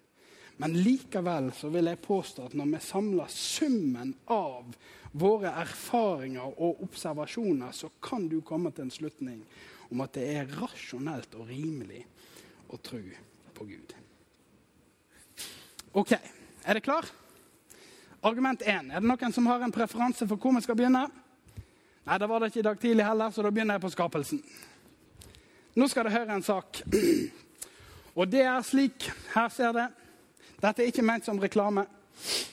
Men 0.61 0.75
likevel 0.77 1.49
så 1.57 1.71
vil 1.73 1.89
jeg 1.89 1.97
påstå 2.05 2.43
at 2.45 2.53
når 2.53 2.67
vi 2.75 2.79
samler 2.85 3.31
summen 3.33 4.11
av 4.29 4.75
våre 5.17 5.49
erfaringer 5.57 6.53
og 6.53 6.83
observasjoner, 6.85 7.71
så 7.73 7.89
kan 8.03 8.27
du 8.29 8.43
komme 8.45 8.69
til 8.69 8.85
en 8.85 8.93
slutning 8.93 9.39
om 9.89 10.03
at 10.05 10.13
det 10.13 10.27
er 10.35 10.51
rasjonelt 10.59 11.33
og 11.39 11.49
rimelig 11.49 12.03
å 12.69 12.77
tro 12.77 13.01
på 13.57 13.65
Gud. 13.71 13.95
OK, 15.97 16.13
er 16.13 16.77
det 16.77 16.83
klar? 16.85 17.09
Argument 18.21 18.61
1. 18.61 18.91
Er 18.93 19.01
det 19.01 19.09
noen 19.09 19.33
som 19.33 19.49
har 19.49 19.65
en 19.65 19.73
preferanse 19.73 20.27
for 20.29 20.37
hvor 20.37 20.53
vi 20.55 20.61
skal 20.61 20.77
begynne? 20.77 21.07
Nei, 22.05 22.19
det 22.21 22.29
var 22.29 22.37
det 22.37 22.51
ikke 22.51 22.61
i 22.61 22.67
dag 22.69 22.83
tidlig 22.85 23.07
heller, 23.07 23.33
så 23.33 23.41
da 23.41 23.49
begynner 23.49 23.79
jeg 23.79 23.85
på 23.87 23.91
skapelsen. 23.95 24.43
Nå 25.73 25.89
skal 25.89 26.05
dere 26.05 26.19
høre 26.19 26.37
en 26.37 26.45
sak. 26.45 26.83
Og 28.19 28.29
det 28.29 28.45
er 28.45 28.61
slik 28.67 29.09
Her 29.33 29.49
ser 29.49 29.73
det. 29.73 29.87
Dette 30.61 30.83
er 30.83 30.91
ikke 30.91 31.01
ment 31.01 31.25
som 31.25 31.39
reklame, 31.41 31.87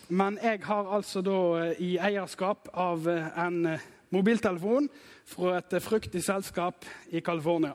men 0.08 0.38
jeg 0.40 0.62
har 0.64 0.86
altså 0.96 1.20
da 1.20 1.38
eh, 1.60 1.80
i 1.84 1.88
eierskap 2.00 2.70
av 2.72 3.04
eh, 3.04 3.26
en 3.36 3.58
eh, 3.68 3.82
mobiltelefon 4.16 4.86
fra 5.28 5.58
et 5.58 5.74
fruktig 5.84 6.22
selskap 6.24 6.86
i 7.12 7.20
California. 7.20 7.74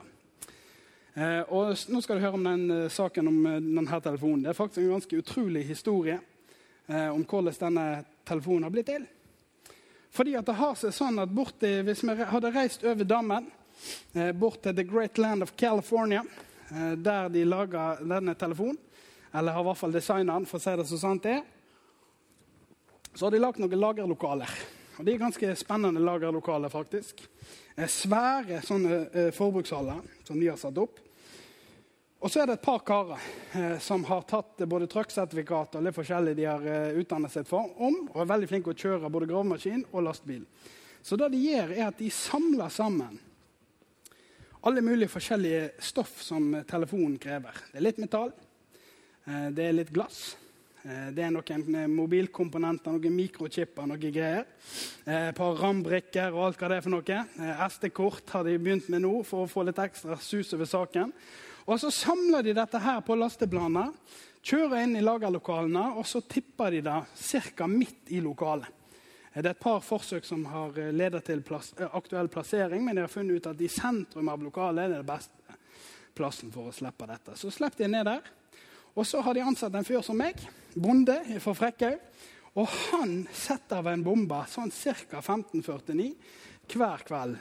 Og 1.54 1.68
nå 1.94 2.00
skal 2.02 2.18
du 2.18 2.24
høre 2.24 2.34
om 2.34 2.42
den 2.48 2.88
saken 2.90 3.28
om 3.30 3.36
denne 3.46 3.98
telefonen. 4.02 4.40
Det 4.42 4.48
er 4.50 4.56
faktisk 4.58 4.80
en 4.82 4.96
ganske 4.96 5.20
utrolig 5.20 5.60
historie 5.68 6.16
om 6.90 7.22
hvordan 7.22 7.54
denne 7.60 7.84
telefonen 8.26 8.66
har 8.66 8.72
blitt 8.74 8.88
til. 8.90 9.04
Fordi 10.10 10.34
at 10.34 10.48
det 10.48 10.56
har 10.58 10.74
seg 10.80 10.96
sånn 10.96 11.22
at 11.22 11.30
borti, 11.30 11.70
Hvis 11.86 12.02
vi 12.02 12.16
hadde 12.18 12.50
reist 12.56 12.82
over 12.82 13.06
dammen, 13.06 13.46
bort 14.34 14.64
til 14.66 14.74
The 14.74 14.82
Great 14.82 15.22
Land 15.22 15.46
of 15.46 15.54
California, 15.54 16.24
der 16.98 17.30
de 17.30 17.46
laga 17.46 17.92
denne 18.02 18.34
telefonen, 18.34 18.82
eller 19.34 19.52
har 19.52 19.64
i 19.64 19.66
hvert 19.66 19.78
fall 19.78 19.94
designa 19.94 20.38
den, 20.38 20.46
for 20.46 20.60
å 20.60 20.62
si 20.62 20.72
det 20.78 20.86
så 20.86 20.98
sant 21.00 21.24
det 21.26 21.38
er. 21.40 21.44
Så 23.14 23.26
har 23.26 23.34
de 23.34 23.40
lagd 23.42 23.58
noen 23.62 23.80
lagerlokaler. 23.80 24.50
Og 24.98 25.06
De 25.06 25.14
er 25.14 25.22
ganske 25.22 25.54
spennende 25.58 26.02
lagerlokaler, 26.02 26.70
faktisk. 26.70 27.24
Eh, 27.74 27.88
svære 27.90 28.60
sånne 28.62 29.00
eh, 29.10 29.32
forbrukshaller 29.34 30.04
som 30.26 30.38
de 30.38 30.52
har 30.52 30.60
satt 30.60 30.78
opp. 30.78 31.02
Og 32.24 32.30
så 32.30 32.40
er 32.40 32.48
det 32.48 32.56
et 32.60 32.64
par 32.64 32.80
karer 32.86 33.26
eh, 33.58 33.74
som 33.82 34.06
har 34.06 34.22
tatt 34.30 34.62
både 34.70 34.88
trucksertifikat 34.90 35.74
og 35.76 35.84
litt 35.84 35.98
forskjellig 35.98 36.36
de 36.38 36.46
har 36.48 36.70
eh, 36.70 37.02
utdannet 37.02 37.34
seg 37.34 37.50
for, 37.50 37.74
om, 37.74 38.06
og 38.14 38.22
er 38.22 38.30
veldig 38.36 38.52
flinke 38.52 38.70
til 38.70 38.94
å 38.94 38.94
kjøre 38.94 39.12
både 39.18 39.30
gravemaskin 39.34 39.84
og 39.90 40.06
lastebil. 40.06 40.46
Så 41.04 41.18
det 41.20 41.32
de 41.34 41.42
gjør, 41.42 41.74
er 41.74 41.90
at 41.90 41.98
de 41.98 42.14
samler 42.14 42.70
sammen 42.72 43.18
alle 44.64 44.80
mulige 44.80 45.12
forskjellige 45.12 45.74
stoff 45.84 46.22
som 46.24 46.54
telefonen 46.70 47.18
krever. 47.20 47.58
Det 47.68 47.82
er 47.82 47.84
litt 47.90 48.00
metall, 48.00 48.30
Eh, 48.32 48.53
det 49.24 49.64
er 49.64 49.76
litt 49.76 49.92
glass. 49.94 50.34
Eh, 50.84 51.06
det 51.16 51.22
er 51.24 51.30
noen 51.32 51.76
eh, 51.78 51.86
mobilkomponenter, 51.88 52.92
noen 52.92 53.16
mikrochipper, 53.16 53.86
noen 53.88 54.02
greier. 54.12 54.44
Et 55.08 55.32
par 55.36 55.56
rambrikker 55.56 56.34
og 56.34 56.50
alt 56.50 56.60
hva 56.60 56.68
det 56.68 56.76
er 56.78 56.84
for 56.84 56.92
noe. 56.92 57.20
SD-kort 57.70 58.34
har 58.36 58.44
de 58.44 58.58
begynt 58.60 58.90
med 58.92 59.04
nå 59.06 59.14
for 59.24 59.44
å 59.44 59.50
få 59.50 59.64
litt 59.64 59.80
ekstra 59.80 60.18
sus 60.20 60.52
over 60.56 60.68
saken. 60.68 61.14
Og 61.64 61.80
Så 61.80 61.88
samler 61.88 62.44
de 62.44 62.52
dette 62.52 62.80
her 62.84 63.00
på 63.00 63.16
lasteplaner, 63.16 63.94
kjører 64.44 64.82
inn 64.84 64.98
i 64.98 65.04
lagerlokalene 65.04 65.86
og 65.96 66.04
så 66.04 66.20
tipper 66.20 66.76
de 66.76 66.82
det 66.84 66.98
ca. 67.56 67.66
midt 67.66 68.12
i 68.12 68.20
lokalet. 68.20 68.68
Det 69.32 69.40
er 69.48 69.54
et 69.54 69.64
par 69.64 69.80
forsøk 69.82 70.28
som 70.28 70.44
har 70.46 70.76
ledet 70.92 71.24
til 71.24 71.40
plass, 71.42 71.72
aktuell 71.96 72.28
plassering, 72.28 72.84
men 72.84 72.94
de 72.94 73.02
har 73.02 73.10
funnet 73.10 73.40
ut 73.40 73.48
at 73.50 73.60
i 73.64 73.72
sentrum 73.72 74.28
av 74.28 74.44
lokalet 74.44 74.84
er 74.84 74.98
det 75.00 75.08
beste 75.08 75.56
plassen 76.14 76.52
for 76.54 76.68
å 76.68 76.76
slippe 76.76 77.08
dette. 77.08 77.34
Så 77.40 77.50
slipper 77.50 77.82
de 77.82 77.88
ned 77.96 78.06
der. 78.06 78.28
Og 78.94 79.06
så 79.06 79.20
har 79.20 79.34
de 79.34 79.42
ansatt 79.42 79.74
en 79.74 79.86
fyr 79.86 80.02
som 80.06 80.18
meg, 80.18 80.38
bonde 80.74 81.16
fra 81.42 81.54
Frekkhaug. 81.58 82.02
Og 82.54 82.70
han 82.70 83.24
setter 83.34 83.80
av 83.80 83.88
en 83.90 84.04
bombe 84.06 84.38
sånn 84.50 84.70
ca. 84.70 85.18
1549 85.18 86.12
hver 86.70 87.02
kveld 87.06 87.40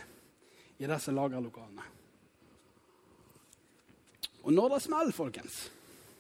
i 0.82 0.90
disse 0.90 1.14
lagerlokalene. 1.14 1.86
Og 4.44 4.52
når 4.52 4.74
det 4.74 4.80
smeller, 4.84 5.16
folkens, 5.16 5.60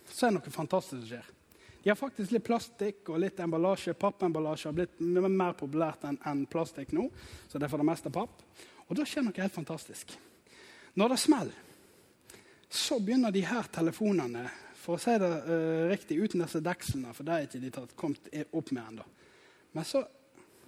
så 0.08 0.28
er 0.28 0.32
det 0.32 0.38
noe 0.38 0.54
fantastisk 0.54 1.02
som 1.02 1.10
skjer. 1.10 1.32
De 1.84 1.90
har 1.92 1.98
faktisk 2.00 2.32
litt 2.32 2.46
plastikk 2.48 3.10
og 3.12 3.20
litt 3.20 3.42
emballasje. 3.44 3.92
Pappemballasje 4.00 4.70
har 4.70 4.78
blitt 4.78 5.02
mer 5.04 5.58
populært 5.60 6.06
enn 6.08 6.46
plastikk 6.48 6.94
nå. 6.96 7.10
så 7.50 7.60
det 7.60 7.68
er 7.68 7.74
for 7.74 7.84
det 7.84 7.90
meste 7.90 8.14
papp. 8.14 8.40
Og 8.88 8.96
da 8.96 9.04
skjer 9.04 9.26
noe 9.26 9.42
helt 9.42 9.56
fantastisk. 9.56 10.14
Når 10.96 11.12
det 11.12 11.20
smeller, 11.20 11.58
så 12.70 13.02
begynner 13.04 13.34
de 13.36 13.44
her 13.44 13.68
telefonene 13.74 14.46
for 14.84 14.98
å 14.98 15.02
si 15.02 15.14
det 15.22 15.30
uh, 15.48 15.86
riktig, 15.92 16.20
uten 16.20 16.44
disse 16.44 16.60
dekslene, 16.64 17.14
for 17.16 17.28
det 17.28 17.36
er 17.36 17.48
ikke 17.48 17.62
de 17.64 17.72
tatt, 17.72 17.96
kommet 18.00 18.28
opp 18.52 18.74
med 18.76 18.84
ennå. 18.84 19.06
Men 19.74 19.88
så 19.88 20.04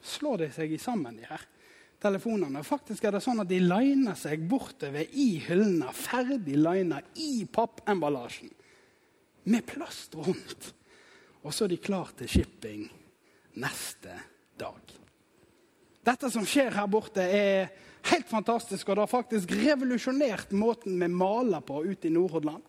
slår 0.06 0.46
de 0.46 0.50
seg 0.56 0.76
sammen, 0.82 1.18
de 1.20 1.28
her 1.28 1.44
telefonene. 2.02 2.64
Faktisk 2.66 3.06
er 3.06 3.16
det 3.16 3.24
sånn 3.26 3.42
at 3.44 3.50
de 3.50 3.60
liner 3.64 4.18
seg 4.20 4.46
bortover 4.50 5.08
i 5.18 5.36
hyllene, 5.48 5.92
ferdig 5.96 6.58
lina 6.60 7.02
i 7.22 7.46
pappemballasjen, 7.52 8.52
med 9.52 9.66
plast 9.70 10.16
rundt. 10.18 10.72
Og 11.46 11.54
så 11.54 11.66
er 11.66 11.76
de 11.76 11.82
klar 11.82 12.10
til 12.18 12.30
shipping 12.32 12.86
neste 13.62 14.16
dag. 14.58 14.96
Dette 16.06 16.30
som 16.34 16.46
skjer 16.48 16.74
her 16.76 16.90
borte, 16.90 17.22
er 17.22 17.70
helt 18.12 18.28
fantastisk, 18.30 18.90
og 18.90 18.98
det 18.98 19.06
har 19.06 19.12
faktisk 19.12 19.54
revolusjonert 19.58 20.54
måten 20.58 20.98
vi 21.02 21.10
maler 21.10 21.64
på 21.66 21.82
ute 21.86 22.10
i 22.10 22.14
Nordhordland. 22.14 22.66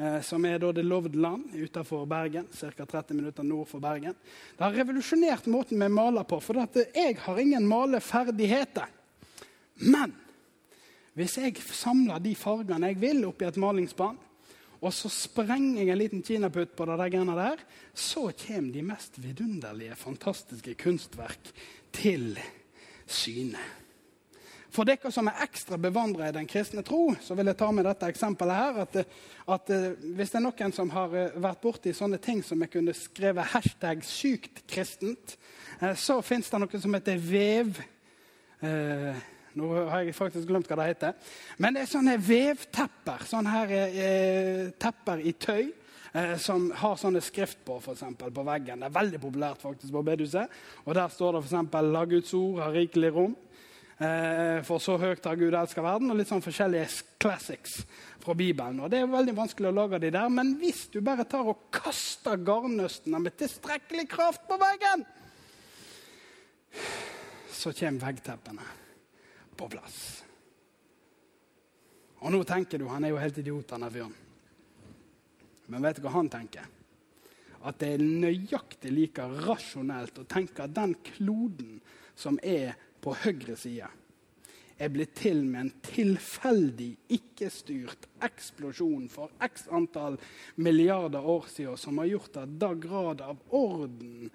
Eh, 0.00 0.20
som 0.24 0.44
er 0.48 0.56
da 0.56 0.70
det 0.72 0.86
lovde 0.86 1.18
land 1.20 1.50
utenfor 1.52 2.06
Bergen, 2.08 2.46
ca. 2.56 2.86
30 2.86 3.18
minutter 3.18 3.44
nord 3.44 3.68
for 3.68 3.82
Bergen. 3.84 4.14
Det 4.56 4.64
har 4.64 4.72
revolusjonert 4.72 5.48
måten 5.52 5.82
vi 5.82 5.88
maler 5.92 6.24
på, 6.24 6.38
for 6.40 6.56
jeg 6.56 7.18
har 7.20 7.40
ingen 7.40 7.66
maleferdigheter. 7.68 8.88
Men 9.84 10.14
hvis 11.12 11.36
jeg 11.36 11.60
samler 11.60 12.22
de 12.22 12.32
fargene 12.38 12.88
jeg 12.94 13.00
vil, 13.02 13.26
oppi 13.28 13.44
et 13.44 13.60
malingsspann, 13.60 14.16
og 14.80 14.94
så 14.96 15.10
sprenger 15.12 15.82
jeg 15.82 15.92
en 15.92 16.00
liten 16.00 16.24
kinaputt 16.24 16.72
på 16.78 16.86
det 16.88 16.96
der, 17.02 17.34
der, 17.36 17.60
så 17.92 18.30
kommer 18.46 18.72
de 18.72 18.86
mest 18.86 19.20
vidunderlige, 19.20 20.00
fantastiske 20.00 20.78
kunstverk 20.80 21.52
til 21.92 22.38
syne. 23.04 23.79
For 24.70 24.86
dere 24.86 25.10
som 25.10 25.26
er 25.26 25.40
ekstra 25.42 25.78
bevandra 25.80 26.28
i 26.28 26.34
den 26.34 26.46
kristne 26.50 26.84
tro, 26.86 27.10
så 27.22 27.34
vil 27.34 27.50
jeg 27.50 27.58
ta 27.58 27.70
med 27.74 27.88
dette 27.88 28.06
eksempelet 28.10 28.58
her. 28.60 28.76
At, 28.84 28.98
at 29.56 29.72
eh, 29.74 29.88
Hvis 30.14 30.30
det 30.30 30.38
er 30.38 30.44
noen 30.44 30.74
som 30.76 30.92
har 30.94 31.16
eh, 31.18 31.40
vært 31.42 31.62
borti 31.64 31.94
sånne 31.96 32.20
ting 32.22 32.44
som 32.46 32.62
jeg 32.62 32.70
kunne 32.76 32.94
skrevet 32.94 33.50
hashtag 33.50 34.04
'sykt 34.06 34.62
kristent', 34.70 35.34
eh, 35.80 35.96
så 35.98 36.20
fins 36.22 36.50
det 36.50 36.62
noe 36.62 36.82
som 36.82 36.94
heter 36.94 37.18
vev... 37.18 37.82
Nå 39.50 39.66
har 39.88 40.04
jeg 40.04 40.14
faktisk 40.14 40.46
glemt 40.46 40.68
hva 40.70 40.76
det 40.78 40.90
heter. 40.92 41.30
Men 41.58 41.74
det 41.74 41.80
er 41.82 41.88
sånne 41.90 42.12
vevtepper. 42.22 43.24
Sånne 43.26 43.50
her, 43.50 43.72
tepper 44.78 45.22
i 45.26 45.32
tøy. 45.32 45.72
Som 46.38 46.68
har 46.76 47.00
sånne 47.00 47.22
skrift 47.24 47.64
på 47.66 47.80
for 47.80 47.96
eksempel, 47.96 48.30
på 48.30 48.44
veggen. 48.46 48.84
Det 48.84 48.90
er 48.90 48.94
veldig 48.94 49.20
populært 49.24 49.64
faktisk 49.64 49.96
på 49.96 50.04
bedehuset. 50.06 50.52
Og 50.84 50.94
Der 50.94 51.08
står 51.08 51.32
det 51.32 51.42
f.eks.: 51.48 51.80
La 51.88 52.04
Guds 52.04 52.34
ord 52.34 52.60
har 52.60 52.76
rikelig 52.76 53.14
rom. 53.16 53.34
Eh, 54.00 54.62
for 54.64 54.80
så 54.80 54.94
høyt 54.96 55.26
har 55.28 55.36
Gud 55.36 55.52
elska 55.52 55.82
verden, 55.84 56.08
og 56.08 56.16
litt 56.16 56.30
sånn 56.30 56.40
forskjellige 56.40 57.02
classics 57.20 57.82
fra 58.22 58.32
Bibelen. 58.32 58.78
Og 58.80 58.88
Det 58.88 59.02
er 59.02 59.10
veldig 59.12 59.34
vanskelig 59.36 59.68
å 59.68 59.76
lage 59.76 60.00
de 60.00 60.10
der, 60.14 60.30
men 60.32 60.54
hvis 60.56 60.86
du 60.88 61.02
bare 61.04 61.26
tar 61.28 61.44
og 61.44 61.66
kaster 61.74 62.40
garnnøstene 62.40 63.20
med 63.20 63.36
tilstrekkelig 63.36 64.06
kraft 64.08 64.48
på 64.48 64.56
veggen, 64.56 65.04
så 67.52 67.74
kommer 67.76 68.06
veggteppene 68.08 68.72
på 69.60 69.68
plass. 69.68 70.00
Og 72.24 72.32
nå 72.32 72.40
tenker 72.48 72.80
du 72.80 72.88
han 72.88 73.04
er 73.04 73.12
jo 73.12 73.20
helt 73.20 73.44
idiot, 73.44 73.68
denne 73.68 73.92
fyren. 73.92 74.16
Men 75.68 75.84
vet 75.84 76.00
du 76.00 76.06
hva 76.06 76.16
han 76.16 76.32
tenker? 76.32 76.64
At 77.68 77.76
det 77.82 77.94
er 77.94 78.00
nøyaktig 78.00 78.92
like 78.96 79.28
rasjonelt 79.44 80.22
å 80.22 80.24
tenke 80.24 80.64
at 80.64 80.72
den 80.72 80.96
kloden 81.04 81.82
som 82.16 82.40
er 82.40 82.78
på 83.00 83.14
høyre 83.24 83.56
side 83.58 83.88
er 84.80 84.88
blitt 84.88 85.12
til 85.20 85.42
med 85.44 85.60
en 85.60 85.72
tilfeldig, 85.84 86.94
ikke-styrt 87.12 88.06
eksplosjon 88.24 89.10
for 89.12 89.32
x 89.44 89.66
antall 89.76 90.16
milliarder 90.56 91.20
år 91.20 91.50
siden, 91.52 91.76
som 91.76 92.00
har 92.00 92.08
gjort 92.08 92.38
at 92.40 92.54
da 92.60 92.72
grad 92.74 93.24
av 93.24 93.42
orden 93.56 94.30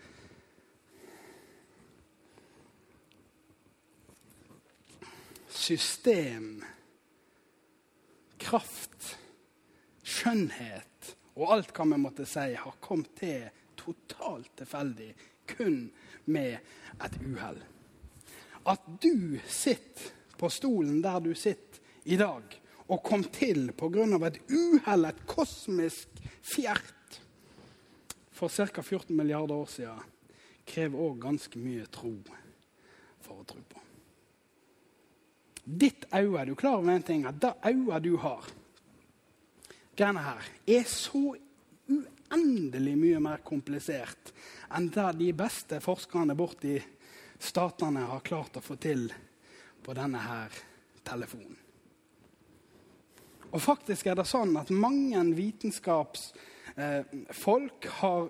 System, 5.55 6.60
kraft, 8.38 9.15
skjønnhet 10.03 11.13
og 11.39 11.53
alt 11.55 11.72
hva 11.74 11.88
vi 11.89 11.98
måtte 12.03 12.27
si 12.29 12.51
har 12.60 12.75
kommet 12.84 13.15
til 13.17 13.48
totalt 13.79 14.51
tilfeldig, 14.60 15.13
kun 15.50 15.88
med 16.29 16.60
et 17.00 17.17
uhell. 17.24 17.63
At 18.65 18.86
du 19.01 19.39
sitter 19.48 20.12
på 20.38 20.50
stolen 20.50 21.01
der 21.03 21.19
du 21.22 21.34
sitter 21.38 21.81
i 22.10 22.17
dag, 22.17 22.43
og 22.88 23.03
kom 23.03 23.24
til 23.34 23.72
pga. 23.77 24.05
et 24.27 24.39
uhell, 24.50 25.05
et 25.05 25.25
kosmisk 25.25 26.10
fjert 26.41 27.19
for 28.31 28.50
ca. 28.50 28.81
14 28.81 29.15
milliarder 29.15 29.55
år 29.55 29.65
siden, 29.65 30.03
krever 30.65 31.00
òg 31.00 31.19
ganske 31.22 31.60
mye 31.60 31.86
tro 31.88 32.13
for 33.22 33.41
å 33.41 33.48
tro 33.48 33.62
på. 33.62 33.81
Ditt 35.65 36.05
øye, 36.13 36.41
er 36.41 36.45
du 36.45 36.55
klar 36.55 36.77
over 36.77 36.91
en 36.93 37.03
ting? 37.03 37.25
At 37.25 37.39
det 37.41 37.53
øyet 37.65 38.03
du 38.03 38.17
har, 38.17 38.45
greiene 39.98 40.22
her, 40.22 40.50
er 40.67 40.84
så 40.89 41.36
uendelig 41.89 42.98
mye 42.98 43.22
mer 43.22 43.41
komplisert 43.45 44.34
enn 44.75 44.89
det 44.93 45.07
de 45.22 45.31
beste 45.38 45.79
forskerne 45.81 46.36
borti 46.38 46.75
statene 47.39 48.00
har 48.10 48.20
klart 48.25 48.58
å 48.58 48.63
få 48.63 48.75
til 48.82 49.13
på 49.86 49.94
denne 49.98 50.20
her 50.22 50.50
telefonen. 51.06 51.58
Og 53.56 53.62
faktisk 53.62 54.08
er 54.10 54.15
det 54.20 54.27
sånn 54.27 54.58
at 54.60 54.70
mange 54.74 55.22
vitenskapsfolk 55.38 57.86
eh, 57.86 57.92
har 58.01 58.22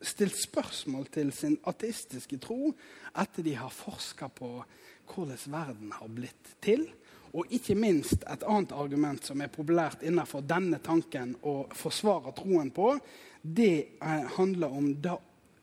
stilt 0.00 0.38
spørsmål 0.38 1.06
til 1.14 1.32
sin 1.34 1.58
ateistiske 1.68 2.38
tro 2.42 2.72
etter 3.18 3.42
de 3.46 3.54
har 3.58 3.72
forska 3.74 4.28
på 4.30 4.64
hvordan 5.08 5.52
verden 5.52 5.92
har 5.94 6.08
blitt 6.12 6.56
til. 6.64 6.88
Og 7.36 7.50
ikke 7.52 7.76
minst 7.76 8.24
et 8.24 8.44
annet 8.48 8.72
argument 8.72 9.24
som 9.24 9.40
er 9.44 9.52
populært 9.52 10.02
innenfor 10.06 10.46
denne 10.48 10.78
tanken 10.82 11.34
å 11.44 11.66
forsvare 11.76 12.32
troen 12.38 12.70
på, 12.74 12.94
det 13.42 14.00
eh, 14.00 14.24
handler 14.38 14.74
om 14.74 14.94
da 15.02 15.18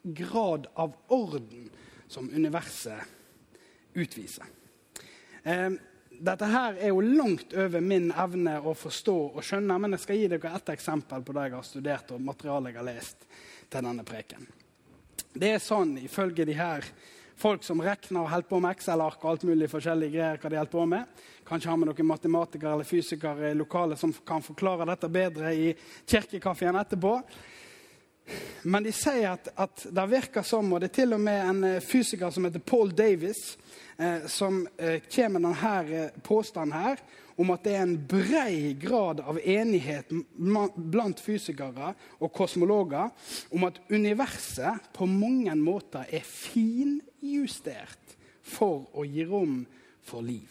grad 0.06 0.70
av 0.78 0.94
orden 1.12 1.72
som 2.08 2.30
universet 2.30 3.96
utviser. 3.96 4.46
Eh, 5.44 5.70
dette 6.16 6.48
her 6.48 6.78
er 6.80 6.94
jo 6.94 7.02
langt 7.04 7.54
over 7.58 7.84
min 7.84 8.12
evne 8.12 8.60
å 8.64 8.76
forstå 8.78 9.16
og 9.36 9.44
skjønne, 9.44 9.78
men 9.82 9.96
jeg 9.96 10.04
skal 10.06 10.20
gi 10.20 10.30
dere 10.32 10.54
ett 10.56 10.72
eksempel 10.76 11.26
på 11.26 11.36
det 11.36 11.50
jeg 11.50 11.56
har 11.58 11.68
studert 11.68 12.14
og 12.16 12.24
materialet 12.24 12.72
jeg 12.72 12.80
har 12.80 12.88
lest 12.88 13.28
til 13.70 13.90
denne 13.90 14.06
preken. 14.08 14.48
Det 15.36 15.52
er 15.58 15.64
sånn, 15.64 15.98
ifølge 16.00 16.46
de 16.48 16.56
her 16.56 16.86
folk 17.36 17.66
som 17.68 17.82
regner 17.84 18.22
og 18.22 18.30
holder 18.32 18.48
på 18.48 18.60
med 18.64 18.78
Excel-ark 18.78 19.24
og 19.24 19.34
alt 19.34 19.44
mulig 19.48 19.68
forskjellige 19.72 20.16
greier, 20.16 20.40
hva 20.40 20.52
de 20.52 20.60
holder 20.62 20.72
på 20.72 20.86
med. 20.94 21.26
Kanskje 21.48 21.72
har 21.72 21.82
vi 21.82 21.90
noen 21.90 22.08
matematikere 22.08 22.78
eller 22.78 22.88
fysikere 22.88 23.52
i 23.52 23.58
lokalet 23.60 24.00
som 24.00 24.14
kan 24.26 24.46
forklare 24.46 24.88
dette 24.88 25.12
bedre 25.12 25.52
i 25.52 25.74
kirkekaffen 26.08 26.80
etterpå. 26.80 27.18
Men 28.64 28.86
de 28.86 28.94
sier 28.96 29.36
at, 29.36 29.50
at, 29.56 29.86
det 29.94 30.06
virker 30.10 30.46
som, 30.46 30.72
og 30.74 30.82
det 30.82 30.90
er 30.90 30.98
til 31.02 31.14
og 31.18 31.22
med 31.22 31.42
en 31.50 31.64
eh, 31.68 31.84
fysiker 31.84 32.34
som 32.34 32.48
heter 32.48 32.64
Paul 32.66 32.94
Davis, 32.96 33.58
eh, 33.98 34.26
som 34.32 34.64
eh, 34.78 35.02
kommer 35.12 35.44
med 35.44 35.54
denne 35.54 36.00
eh, 36.06 36.18
påstanden 36.26 36.74
her, 36.74 37.04
om 37.36 37.52
at 37.52 37.66
det 37.68 37.74
er 37.76 37.84
en 37.84 37.98
brei 38.08 38.74
grad 38.80 39.20
av 39.20 39.38
enighet 39.44 40.14
blant 40.76 41.20
fysikere 41.20 41.92
og 42.24 42.32
kosmologer 42.34 43.12
om 43.52 43.66
at 43.68 43.82
universet 43.92 44.88
på 44.96 45.08
mange 45.10 45.52
måter 45.60 46.08
er 46.08 46.24
finjustert 46.24 48.16
for 48.46 48.88
å 48.96 49.04
gi 49.04 49.26
rom 49.28 49.66
for 50.06 50.24
liv. 50.24 50.48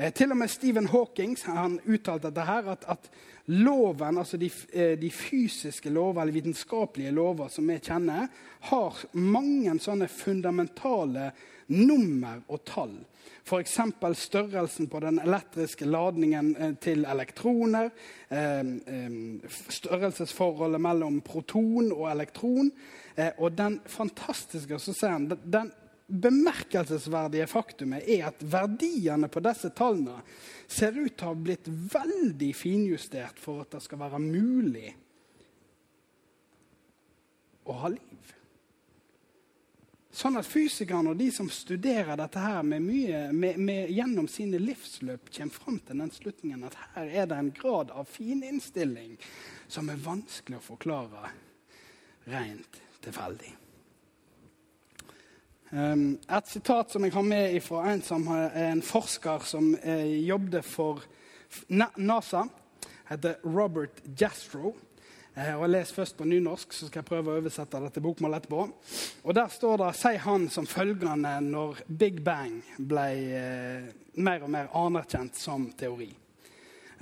Eh, 0.00 0.12
til 0.12 0.32
og 0.32 0.38
med 0.40 0.48
Stephen 0.48 0.88
Hawking 0.88 1.34
han 1.44 1.76
uttalte 1.84 2.30
dette 2.32 2.72
at, 2.72 2.84
at 2.88 3.10
loven, 3.52 4.18
altså 4.18 4.38
de, 4.40 4.48
eh, 4.72 4.96
de, 5.00 5.10
fysiske 5.12 5.90
lover, 5.92 6.22
eller 6.22 6.32
vitenskapelige 6.32 7.12
lover 7.12 7.48
som 7.52 7.68
vi 7.68 7.76
kjenner, 7.84 8.30
har 8.70 9.02
mange 9.12 9.74
sånne 9.80 10.08
fundamentale 10.08 11.30
nummer 11.68 12.40
og 12.48 12.64
tall. 12.64 12.96
F.eks. 13.44 13.76
størrelsen 14.16 14.88
på 14.88 15.00
den 15.04 15.20
elektriske 15.20 15.84
ladningen 15.84 16.54
eh, 16.56 16.72
til 16.80 17.04
elektroner. 17.04 17.90
Størrelsesforholdet 19.68 20.80
mellom 20.80 21.20
proton 21.20 21.92
og 21.92 22.10
elektron. 22.12 22.70
Og 23.42 23.52
den 23.52 23.80
fantastiske 23.90 24.78
så 24.78 24.94
sier 24.94 25.16
han, 25.16 25.26
den 25.28 25.72
bemerkelsesverdige 26.10 27.46
faktumet 27.50 28.08
er 28.10 28.26
at 28.30 28.42
verdiene 28.42 29.30
på 29.30 29.42
disse 29.44 29.70
tallene 29.76 30.20
ser 30.70 30.96
ut 30.98 31.14
til 31.14 31.28
å 31.28 31.32
ha 31.32 31.38
blitt 31.38 31.70
veldig 31.70 32.50
finjustert 32.56 33.40
for 33.40 33.64
at 33.64 33.76
det 33.76 33.84
skal 33.84 34.02
være 34.02 34.20
mulig 34.22 34.90
å 37.70 37.78
ha 37.82 37.92
liv. 37.94 38.36
Sånn 40.10 40.40
at 40.40 40.48
fysikerne 40.48 41.12
og 41.12 41.20
de 41.20 41.28
som 41.32 41.46
studerer 41.54 42.18
dette 42.18 42.42
her 42.42 42.64
med 42.66 42.82
mye, 42.82 43.20
med, 43.30 43.60
med, 43.62 43.92
gjennom 43.94 44.26
sine 44.28 44.58
livsløp, 44.58 45.30
kommer 45.30 45.54
fram 45.54 45.78
til 45.86 46.02
den 46.02 46.10
slutningen 46.12 46.66
at 46.66 46.76
her 46.96 47.14
er 47.22 47.30
det 47.30 47.38
en 47.38 47.52
grad 47.54 47.94
av 47.94 48.10
fininnstilling 48.10 49.14
som 49.70 49.88
er 49.88 50.02
vanskelig 50.02 50.58
å 50.58 50.66
forklare 50.72 51.30
rent 52.26 52.82
tilfeldig. 53.06 53.54
Um, 55.70 56.18
et 56.26 56.48
sitat 56.50 56.90
som 56.90 57.04
jeg 57.06 57.12
har 57.14 57.22
med 57.22 57.60
fra 57.62 57.84
en 57.92 58.00
som 58.02 58.24
er 58.34 58.56
en 58.72 58.80
forsker 58.82 59.44
som 59.46 59.68
eh, 59.78 60.16
jobbet 60.26 60.66
for 60.66 61.04
NASA, 62.02 62.48
heter 63.06 63.36
Robert 63.44 64.02
Jastro. 64.18 64.74
Eh, 65.36 65.54
og 65.54 65.62
Jeg 65.62 65.70
leser 65.70 65.94
først 65.94 66.16
på 66.18 66.26
nynorsk, 66.26 66.72
så 66.72 66.88
skal 66.88 67.04
jeg 67.04 67.06
prøve 67.12 67.30
å 67.30 67.38
oversette 67.38 67.78
det 67.84 67.92
til 67.94 68.02
bokmål 68.02 68.34
etterpå. 68.40 68.66
Og 69.22 69.34
Der 69.34 69.48
står 69.54 69.76
det, 69.84 69.94
sier 70.00 70.18
han 70.26 70.48
som 70.50 70.66
følgende 70.66 71.36
når 71.46 71.84
Big 71.86 72.18
Bang 72.24 72.64
ble 72.76 73.08
eh, 73.38 73.90
mer 74.18 74.42
og 74.42 74.50
mer 74.50 74.74
anerkjent 74.74 75.38
som 75.38 75.70
teori. 75.78 76.10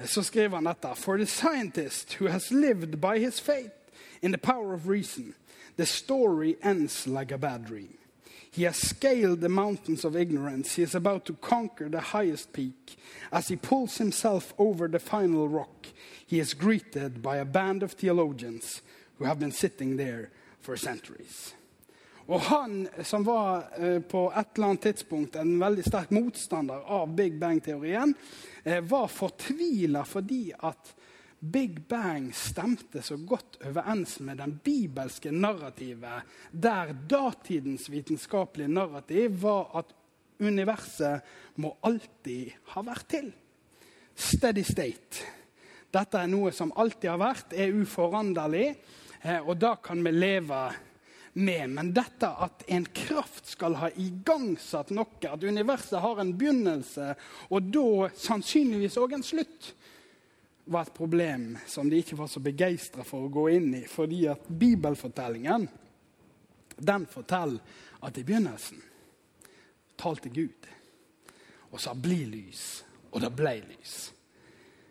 Så 0.04 0.22
skriver 0.22 0.60
han 0.60 0.68
dette. 0.68 0.92
For 0.94 1.16
the 1.16 1.26
scientist 1.26 2.20
who 2.20 2.28
has 2.28 2.52
lived 2.52 3.00
by 3.00 3.16
his 3.18 3.40
faith 3.40 3.72
in 4.20 4.32
the 4.32 4.38
power 4.38 4.74
of 4.74 4.88
reason, 4.88 5.34
the 5.76 5.86
story 5.86 6.58
ends 6.62 7.06
like 7.06 7.32
a 7.32 7.38
bad 7.38 7.64
dream. 7.64 7.97
He 8.58 8.64
has 8.64 8.76
scaled 8.76 9.40
the 9.40 9.48
mountains 9.48 10.04
of 10.04 10.16
ignorance. 10.16 10.74
He 10.74 10.82
is 10.82 10.96
about 10.96 11.24
to 11.26 11.34
conquer 11.34 11.88
the 11.88 12.00
highest 12.00 12.52
peak. 12.52 12.98
As 13.30 13.46
he 13.46 13.54
pulls 13.54 13.98
himself 13.98 14.52
over 14.58 14.88
the 14.88 14.98
final 14.98 15.48
rock, 15.48 15.86
he 16.26 16.40
is 16.40 16.54
greeted 16.54 17.22
by 17.22 17.36
a 17.36 17.44
band 17.44 17.84
of 17.84 17.92
theologians 17.92 18.82
who 19.16 19.26
have 19.26 19.38
been 19.38 19.52
sitting 19.52 19.96
there 19.96 20.32
for 20.58 20.76
centuries. 20.76 21.54
Og 22.26 22.40
han 22.40 22.88
som 23.02 23.22
var 23.24 23.68
eh, 23.78 24.02
på 24.02 24.32
et 24.36 24.46
eller 24.54 24.66
annet 24.66 24.82
tidspunkt 24.82 25.36
en 25.36 25.54
veldig 25.60 25.84
sterk 25.86 26.10
motstander 26.10 26.82
av 26.82 27.14
Big 27.14 27.38
Bang-teorien, 27.38 28.14
eh, 28.64 28.80
var 28.80 29.06
fortvila 29.06 30.02
fordi 30.04 30.50
at 30.58 30.96
Big 31.38 31.86
Bang 31.86 32.32
stemte 32.34 33.02
så 33.02 33.16
godt 33.16 33.60
overens 33.62 34.16
med 34.20 34.40
den 34.40 34.56
bibelske 34.64 35.30
narrativet, 35.30 36.26
der 36.50 36.90
datidens 37.10 37.86
vitenskapelige 37.90 38.68
narrativ 38.68 39.36
var 39.42 39.70
at 39.78 39.94
universet 40.40 41.22
må 41.62 41.76
alltid 41.86 42.50
ha 42.74 42.82
vært 42.86 43.06
til. 43.14 43.30
Steady 44.18 44.64
state. 44.66 45.22
Dette 45.94 46.18
er 46.18 46.28
noe 46.30 46.50
som 46.52 46.74
alltid 46.76 47.08
har 47.12 47.22
vært, 47.22 47.54
er 47.54 47.72
uforanderlig, 47.72 48.74
eh, 49.22 49.38
og 49.38 49.56
da 49.62 49.76
kan 49.82 50.02
vi 50.04 50.12
leve 50.12 50.62
med. 51.38 51.70
Men 51.70 51.92
dette 51.94 52.28
at 52.28 52.66
en 52.66 52.84
kraft 52.84 53.46
skal 53.54 53.78
ha 53.78 53.92
igangsatt 53.94 54.90
noe, 54.90 55.22
at 55.22 55.44
universet 55.44 56.02
har 56.02 56.20
en 56.20 56.34
begynnelse, 56.36 57.14
og 57.48 57.70
da 57.72 58.10
sannsynligvis 58.26 58.98
òg 59.00 59.16
en 59.16 59.26
slutt, 59.26 59.72
var 60.68 60.82
et 60.84 60.94
problem 60.94 61.56
som 61.66 61.88
de 61.90 62.00
ikke 62.02 62.16
var 62.18 62.28
så 62.28 62.40
begeistra 62.44 63.04
for 63.06 63.24
å 63.24 63.32
gå 63.32 63.46
inn 63.56 63.70
i. 63.80 63.84
Fordi 63.88 64.26
at 64.28 64.48
bibelfortellingen 64.48 65.68
den 66.78 67.06
forteller 67.10 67.58
at 68.06 68.18
i 68.18 68.24
begynnelsen 68.24 68.82
talte 69.98 70.30
Gud 70.30 70.68
og 71.70 71.80
sa 71.80 71.94
'bli 71.94 72.24
lys', 72.24 72.84
og 73.10 73.20
det 73.20 73.32
ble 73.36 73.54
lys. 73.68 74.12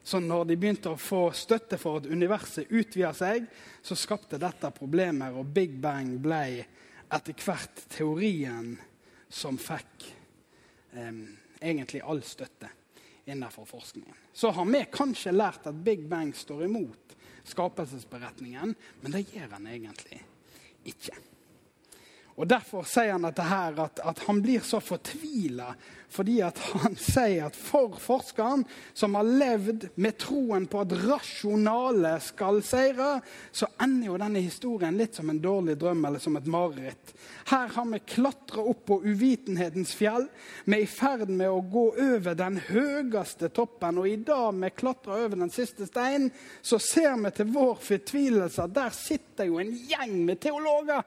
Så 0.04 0.20
når 0.20 0.46
de 0.46 0.58
begynte 0.58 0.90
å 0.90 1.00
få 1.00 1.32
støtte 1.32 1.78
for 1.78 1.98
at 1.98 2.06
universet 2.06 2.70
utvida 2.72 3.14
seg, 3.14 3.48
så 3.82 3.96
skapte 3.96 4.38
dette 4.38 4.72
problemer, 4.72 5.34
og 5.36 5.50
Big 5.54 5.82
Bang 5.82 6.14
ble 6.22 6.66
etter 7.12 7.34
hvert 7.34 7.82
teorien 7.90 8.78
som 9.30 9.58
fikk 9.58 10.06
eh, 10.94 11.12
egentlig 11.62 12.02
all 12.04 12.22
støtte 12.24 12.70
innenfor 13.28 13.66
forskningen. 13.66 14.16
Så 14.34 14.52
har 14.52 14.66
vi 14.66 14.86
kanskje 14.92 15.36
lært 15.36 15.68
at 15.68 15.76
Big 15.84 16.08
Bang 16.08 16.34
står 16.36 16.64
imot 16.66 17.16
skapelsesberetningen, 17.48 18.76
men 19.02 19.16
det 19.16 19.28
gjør 19.34 19.58
han 19.58 19.68
egentlig 19.68 20.22
ikke. 20.88 21.16
Og 22.38 22.46
Derfor 22.46 22.86
sier 22.86 23.16
han 23.16 23.26
dette 23.26 23.46
her, 23.46 23.78
at, 23.82 24.00
at 24.06 24.20
han 24.28 24.42
blir 24.46 24.62
så 24.66 24.82
fortvila 24.84 25.72
fordi 26.08 26.38
at 26.40 26.60
han 26.72 26.94
sier 27.14 27.50
at 27.50 27.58
for 27.60 27.98
forskeren, 28.00 28.62
som 28.96 29.18
har 29.18 29.28
levd 29.28 29.90
med 30.00 30.16
troen 30.22 30.64
på 30.70 30.80
at 30.80 30.94
rasjonale 31.02 32.14
skal 32.24 32.62
seire, 32.64 33.18
så 33.52 33.68
ender 33.84 34.08
jo 34.08 34.20
denne 34.22 34.44
historien 34.46 34.96
litt 34.96 35.18
som 35.20 35.28
en 35.34 35.42
dårlig 35.44 35.76
drøm 35.82 36.06
eller 36.08 36.24
som 36.24 36.40
et 36.40 36.48
mareritt. 36.48 37.12
Her 37.52 37.76
har 37.76 37.90
vi 37.92 38.00
klatra 38.08 38.64
opp 38.72 38.86
på 38.88 39.02
uvitenhetens 39.04 39.92
fjell. 40.00 40.30
Vi 40.64 40.78
er 40.78 40.86
i 40.86 40.90
ferd 40.90 41.28
med 41.28 41.52
å 41.52 41.60
gå 41.76 41.86
over 41.92 42.40
den 42.40 42.62
høyeste 42.70 43.52
toppen. 43.52 44.00
Og 44.00 44.08
i 44.08 44.18
dag 44.24 44.56
vi 44.64 44.74
klatrer 44.80 45.28
over 45.28 45.44
den 45.44 45.52
siste 45.52 45.90
steinen, 45.90 46.32
så 46.62 46.80
ser 46.80 47.20
vi 47.20 47.36
til 47.36 47.52
vår 47.52 47.78
fortvilelse 47.84 48.64
at 48.64 48.80
der 48.80 48.96
sitter 48.96 49.52
jo 49.52 49.60
en 49.60 49.76
gjeng 49.92 50.22
med 50.28 50.40
teologer 50.44 51.04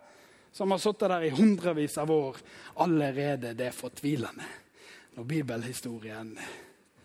som 0.52 0.70
har 0.70 0.78
sittet 0.82 1.08
der 1.12 1.28
i 1.28 1.34
hundrevis 1.34 1.98
av 1.98 2.10
år, 2.10 2.36
allerede 2.74 3.54
det 3.54 3.70
fortvilende. 3.74 4.48
Når 5.14 5.24
bibelhistorien 5.24 6.34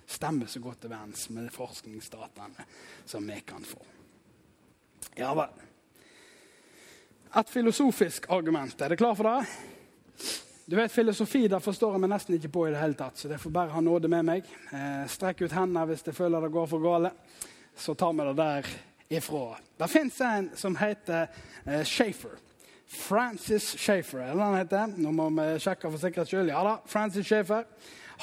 stemmer 0.06 0.46
så 0.46 0.60
godt 0.60 0.86
overens 0.86 1.30
med 1.30 1.52
forskningsdataene 1.54 2.66
som 3.06 3.28
vi 3.28 3.40
kan 3.46 3.64
få. 3.66 3.82
Ja 5.16 5.34
vel. 5.36 5.64
Et 7.36 7.50
filosofisk 7.50 8.30
argument. 8.32 8.82
Er 8.82 8.90
dere 8.90 9.00
klar 9.00 9.16
for 9.16 9.28
det? 9.28 9.46
Du 10.66 10.76
vet, 10.76 10.92
Filosofi 10.92 11.44
det 11.48 11.60
forstår 11.62 11.94
jeg 11.94 12.02
meg 12.02 12.10
nesten 12.10 12.38
ikke 12.38 12.50
på 12.56 12.64
i 12.66 12.72
det 12.74 12.80
hele 12.82 12.98
tatt, 12.98 13.20
så 13.20 13.30
det 13.30 13.38
får 13.38 13.52
bare 13.54 13.74
ha 13.76 13.82
nåde 13.86 14.10
med 14.10 14.26
meg. 14.26 14.48
Eh, 14.74 15.04
strekk 15.12 15.44
ut 15.46 15.54
hendene 15.54 15.84
hvis 15.92 16.02
jeg 16.08 16.18
føler 16.18 16.42
det 16.42 16.54
går 16.56 16.70
for 16.72 16.82
gale. 16.82 17.12
Så 17.78 17.94
tar 17.94 18.16
vi 18.18 18.26
det 18.26 18.34
der 18.40 18.70
ifra. 19.20 19.44
Det 19.78 19.90
fins 19.92 20.18
en 20.26 20.50
som 20.58 20.78
heter 20.80 21.28
eh, 21.66 21.84
Shafer. 21.86 22.40
Francis 22.88 23.76
Shafer, 23.80 24.22
eller 24.32 24.44
han 24.44 24.58
heter? 24.60 24.96
Nå 25.02 25.12
må 25.16 25.30
vi 25.36 25.48
sjekke 25.62 25.90
for 25.90 26.02
sikkerhets 26.02 26.32
skyld. 26.32 26.52
Ja 26.54 26.64
da, 26.66 26.76
Francis 26.90 27.28
Shafer. 27.28 27.66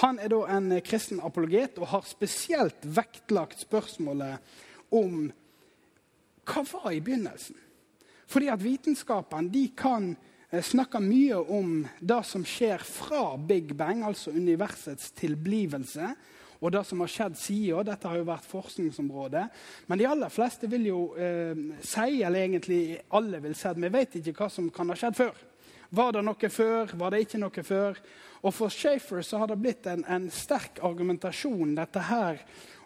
Han 0.01 0.19
er 0.23 0.33
da 0.33 0.41
en 0.55 0.73
kristen 0.85 1.21
apologet 1.21 1.77
og 1.81 1.91
har 1.91 2.07
spesielt 2.09 2.87
vektlagt 2.87 3.61
spørsmålet 3.61 4.55
om 4.95 5.27
hva 6.49 6.63
var 6.71 6.93
i 6.93 7.03
begynnelsen. 7.05 7.59
Fordi 8.33 8.49
at 8.49 8.63
vitenskapen 8.63 9.51
de 9.53 9.67
kan 9.77 10.15
eh, 10.51 10.63
snakke 10.65 11.03
mye 11.05 11.37
om 11.37 11.83
det 12.01 12.23
som 12.27 12.47
skjer 12.49 12.83
fra 12.87 13.37
Big 13.37 13.75
Bang, 13.77 14.05
altså 14.07 14.33
universets 14.33 15.13
tilblivelse, 15.19 16.15
og 16.63 16.71
det 16.71 16.85
som 16.87 17.01
har 17.03 17.11
skjedd 17.11 17.39
siden. 17.39 17.87
Dette 17.87 18.09
har 18.09 18.21
jo 18.21 18.27
vært 18.29 18.47
forskningsområdet. 18.47 19.45
Men 19.91 19.99
de 19.99 20.07
aller 20.07 20.31
fleste 20.31 20.69
vil 20.71 20.87
jo 20.93 21.01
eh, 21.19 21.59
si, 21.83 22.21
eller 22.23 22.45
egentlig 22.45 22.83
alle 23.19 23.41
vil 23.43 23.57
si, 23.59 23.67
at 23.67 23.81
vi 23.83 23.91
vet 23.91 24.15
ikke 24.21 24.37
hva 24.39 24.49
som 24.53 24.69
kan 24.75 24.93
ha 24.93 24.99
skjedd 24.99 25.19
før. 25.19 25.41
Var 25.93 26.15
det 26.15 26.23
noe 26.25 26.53
før? 26.55 26.95
Var 27.01 27.13
det 27.13 27.25
ikke 27.25 27.41
noe 27.43 27.65
før? 27.67 27.99
Og 28.43 28.55
For 28.55 28.73
Shafer 28.73 29.27
så 29.27 29.43
har 29.43 29.51
det 29.51 29.59
blitt 29.63 29.89
en, 29.91 30.07
en 30.07 30.31
sterk 30.33 30.79
argumentasjon 30.87 31.75
dette 31.77 32.07
her, 32.07 32.39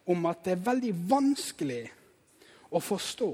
om 0.08 0.26
at 0.30 0.42
det 0.46 0.56
er 0.56 0.66
veldig 0.66 0.94
vanskelig 1.10 1.84
å 2.72 2.80
forstå 2.80 3.30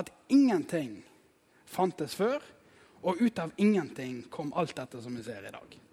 at 0.00 0.10
ingenting 0.34 0.98
fantes 1.70 2.16
før, 2.18 2.42
og 3.04 3.20
ut 3.20 3.38
av 3.38 3.54
ingenting 3.60 4.22
kom 4.32 4.52
alt 4.56 4.74
dette 4.78 5.02
som 5.04 5.14
vi 5.14 5.22
ser 5.26 5.46
i 5.46 5.54
dag 5.54 5.83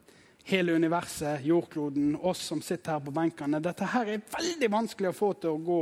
hele 0.49 0.73
universet, 0.73 1.45
jordkloden, 1.45 2.15
oss 2.15 2.41
som 2.51 2.61
sitter 2.61 2.95
her 2.95 3.03
på 3.05 3.13
benkene. 3.15 3.61
Dette 3.63 3.87
her 3.93 4.09
er 4.09 4.23
veldig 4.33 4.69
vanskelig 4.73 5.11
å 5.11 5.17
få 5.17 5.31
til 5.41 5.55
å 5.55 5.61
gå 5.65 5.81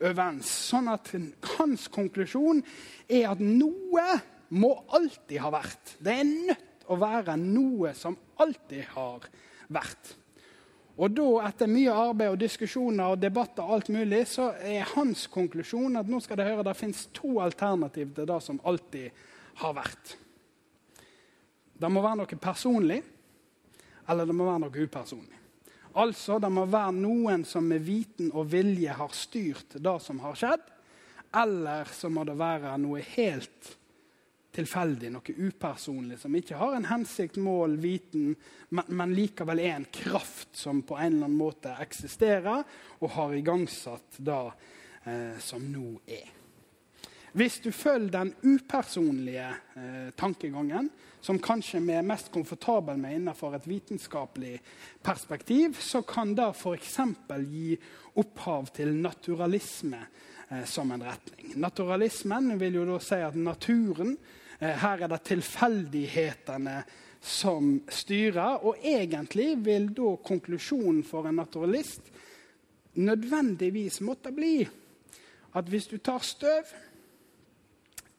overens. 0.00 0.50
Sånn 0.72 0.90
at 0.92 1.12
hans 1.56 1.88
konklusjon 1.92 2.62
er 3.08 3.30
at 3.30 3.42
noe 3.42 4.06
må 4.52 4.72
alltid 4.92 5.38
ha 5.44 5.52
vært. 5.54 5.96
Det 6.02 6.16
er 6.18 6.26
nødt 6.28 6.88
å 6.90 6.98
være 7.00 7.38
noe 7.40 7.94
som 7.96 8.16
alltid 8.42 8.90
har 8.96 9.28
vært. 9.72 10.16
Og 11.00 11.14
da, 11.16 11.28
etter 11.48 11.70
mye 11.72 11.92
arbeid 11.96 12.34
og 12.34 12.40
diskusjoner 12.42 13.14
og 13.14 13.22
debatter, 13.22 13.64
og 13.64 13.78
alt 13.78 13.88
mulig, 13.94 14.26
så 14.28 14.50
er 14.60 14.90
hans 14.92 15.24
konklusjon 15.32 15.96
at 15.96 16.10
nå 16.10 16.20
skal 16.20 16.36
dere 16.36 16.52
høre, 16.52 16.66
det 16.68 16.76
fins 16.76 17.06
to 17.16 17.38
alternativ 17.40 18.12
til 18.18 18.28
det 18.28 18.40
som 18.44 18.60
alltid 18.68 19.24
har 19.62 19.78
vært. 19.78 20.12
Det 21.80 21.90
må 21.90 22.02
være 22.04 22.20
noe 22.20 22.38
personlig 22.42 23.00
eller 24.08 24.26
det 24.28 24.36
må 24.36 24.48
være 24.48 24.64
noe 24.64 24.86
upersonlig. 24.86 25.38
Altså, 26.00 26.38
det 26.40 26.48
må 26.48 26.64
være 26.72 26.94
noen 26.96 27.44
som 27.44 27.66
med 27.68 27.84
viten 27.84 28.30
og 28.32 28.48
vilje 28.52 28.94
har 28.96 29.12
styrt 29.16 29.76
det 29.76 29.98
som 30.00 30.22
har 30.24 30.38
skjedd, 30.38 30.64
eller 31.42 31.88
så 31.92 32.08
må 32.12 32.24
det 32.28 32.36
være 32.40 32.74
noe 32.80 33.04
helt 33.14 33.72
tilfeldig, 34.52 35.08
noe 35.12 35.34
upersonlig, 35.48 36.18
som 36.20 36.34
ikke 36.36 36.58
har 36.60 36.76
en 36.76 36.88
hensikt, 36.90 37.38
mål, 37.40 37.78
viten, 37.80 38.34
men, 38.76 38.88
men 38.92 39.14
likevel 39.16 39.62
er 39.62 39.78
en 39.78 39.88
kraft 39.92 40.52
som 40.56 40.82
på 40.84 40.98
en 40.98 41.08
eller 41.08 41.28
annen 41.28 41.38
måte 41.38 41.72
eksisterer 41.80 42.64
og 43.00 43.14
har 43.16 43.36
igangsatt 43.36 44.20
det 44.20 44.42
eh, 45.08 45.40
som 45.40 45.64
nå 45.72 45.94
er. 46.04 46.28
Hvis 47.32 47.62
du 47.64 47.70
følger 47.72 48.12
den 48.12 48.34
upersonlige 48.44 49.48
eh, 49.48 50.10
tankegangen, 50.20 50.90
som 51.22 51.38
kanskje 51.38 51.80
vi 51.86 51.94
er 51.94 52.06
mest 52.06 52.32
komfortable 52.34 52.96
med 52.98 53.16
innenfor 53.16 53.54
et 53.54 53.68
vitenskapelig 53.70 54.56
perspektiv, 55.02 55.78
så 55.78 56.02
kan 56.02 56.34
det 56.34 56.50
f.eks. 56.56 56.98
gi 57.46 57.76
opphav 58.18 58.72
til 58.74 58.96
naturalisme 58.98 60.02
eh, 60.50 60.64
som 60.66 60.90
en 60.90 61.06
retning. 61.06 61.54
Naturalismen 61.62 62.56
vil 62.60 62.80
jo 62.80 62.88
da 62.90 62.98
si 63.02 63.22
at 63.22 63.38
naturen 63.38 64.16
eh, 64.58 64.74
Her 64.82 65.06
er 65.06 65.14
det 65.14 65.22
tilfeldighetene 65.30 66.82
som 67.22 67.78
styrer. 67.88 68.58
Og 68.66 68.82
egentlig 68.82 69.54
vil 69.64 69.92
da 69.94 70.16
konklusjonen 70.26 71.04
for 71.06 71.28
en 71.28 71.38
naturalist 71.38 72.10
nødvendigvis 72.98 74.02
måtte 74.04 74.34
bli 74.34 74.66
at 75.54 75.68
hvis 75.68 75.86
du 75.86 75.98
tar 75.98 76.24
støv 76.24 76.68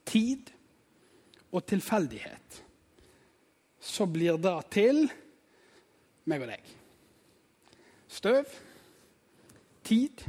tid 0.06 0.50
og 1.54 1.66
tilfeldighet, 1.66 2.64
så 3.84 4.08
blir 4.08 4.40
det 4.40 4.56
til 4.72 5.04
meg 6.30 6.46
og 6.46 6.52
deg. 6.54 6.74
Støv, 8.14 8.52
tid, 9.84 10.24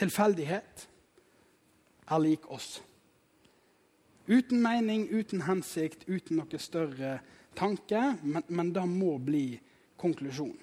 tilfeldighet 0.00 0.86
er 2.10 2.22
lik 2.22 2.48
oss. 2.50 2.80
Uten 4.30 4.62
mening, 4.62 5.06
uten 5.10 5.44
hensikt, 5.46 6.08
uten 6.08 6.40
noe 6.40 6.58
større 6.62 7.18
tanke. 7.58 8.00
Men, 8.22 8.44
men 8.48 8.74
det 8.74 8.86
må 8.88 9.16
bli 9.22 9.44
konklusjonen. 10.00 10.58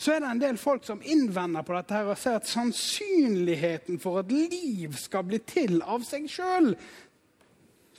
Så 0.00 0.14
er 0.14 0.22
det 0.22 0.30
en 0.30 0.40
del 0.40 0.56
folk 0.56 0.86
som 0.88 1.02
innvender 1.04 1.64
på 1.66 1.74
dette 1.76 1.92
her 1.92 2.08
og 2.08 2.16
sier 2.16 2.38
at 2.38 2.48
sannsynligheten 2.48 3.98
for 4.00 4.22
at 4.22 4.30
liv 4.32 4.94
skal 4.96 5.26
bli 5.28 5.42
til 5.44 5.82
av 5.84 6.06
seg 6.08 6.24
sjøl, 6.30 6.72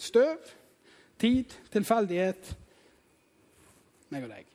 Støv, 0.02 0.40
tid, 1.22 1.52
tilfeldighet. 1.70 2.56
Meg 4.12 4.26
og 4.28 4.34
deg. 4.34 4.48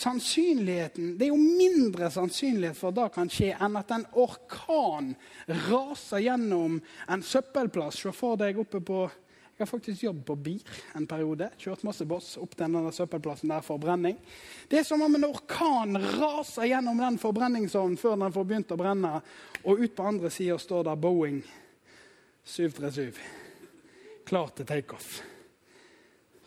Sannsynligheten, 0.00 1.18
Det 1.18 1.26
er 1.26 1.32
jo 1.32 1.36
mindre 1.36 2.10
sannsynlighet 2.10 2.78
for 2.78 2.92
at 2.92 2.98
det 3.00 3.08
kan 3.14 3.30
skje, 3.30 3.50
enn 3.58 3.76
at 3.76 3.90
en 3.90 4.06
orkan 4.22 5.14
raser 5.66 6.22
gjennom 6.22 6.78
en 7.10 7.24
søppelplass. 7.26 7.98
Se 7.98 8.12
for 8.14 8.38
deg 8.38 8.58
oppe 8.58 8.80
på 8.80 9.08
Jeg 9.60 9.66
har 9.66 9.76
faktisk 9.76 10.02
jobbet 10.06 10.24
på 10.24 10.34
BIR 10.40 10.78
en 10.96 11.06
periode. 11.06 11.50
Kjørt 11.60 11.82
masse 11.84 12.06
boss 12.08 12.38
opp 12.40 12.54
til 12.54 12.64
denne 12.64 12.92
søppelplassen 12.96 13.50
der 13.52 13.60
for 13.60 13.76
brenning. 13.76 14.16
Det 14.70 14.78
er 14.78 14.86
som 14.88 15.02
om 15.04 15.18
en 15.18 15.26
orkan 15.26 15.98
raser 16.00 16.70
gjennom 16.70 16.96
den 16.96 17.18
forbrenningsovnen 17.20 17.98
før 18.00 18.16
den 18.22 18.32
får 18.32 18.46
begynt 18.48 18.72
å 18.72 18.78
brenne, 18.80 19.20
og 19.60 19.82
ut 19.84 19.92
på 19.98 20.06
andre 20.08 20.30
sida 20.32 20.56
står 20.56 20.88
der 20.88 20.96
Boeing 20.96 21.42
737 22.46 23.20
klar 24.30 24.48
til 24.54 24.64
takeoff. 24.64 25.20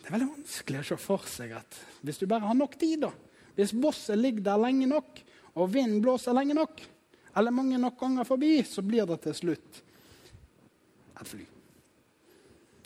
Det 0.04 0.10
er 0.10 0.18
veldig 0.18 0.32
vanskelig 0.34 0.80
å 0.82 0.88
se 0.90 0.96
for 1.00 1.30
seg 1.32 1.54
at 1.56 1.76
hvis 2.04 2.18
du 2.20 2.26
bare 2.28 2.44
har 2.44 2.58
nok 2.58 2.74
tid, 2.76 3.06
da 3.06 3.12
Hvis 3.56 3.72
bosset 3.72 4.18
ligger 4.18 4.42
der 4.44 4.58
lenge 4.60 4.84
nok, 4.90 5.20
og 5.54 5.70
vinden 5.72 6.02
blåser 6.02 6.34
lenge 6.36 6.56
nok, 6.58 6.82
eller 7.38 7.54
mange 7.54 7.78
nok 7.80 7.96
ganger 8.00 8.26
forbi, 8.28 8.58
så 8.68 8.82
blir 8.82 9.06
det 9.06 9.22
til 9.24 9.34
slutt 9.38 9.80
et 11.14 11.28
fly. 11.30 11.44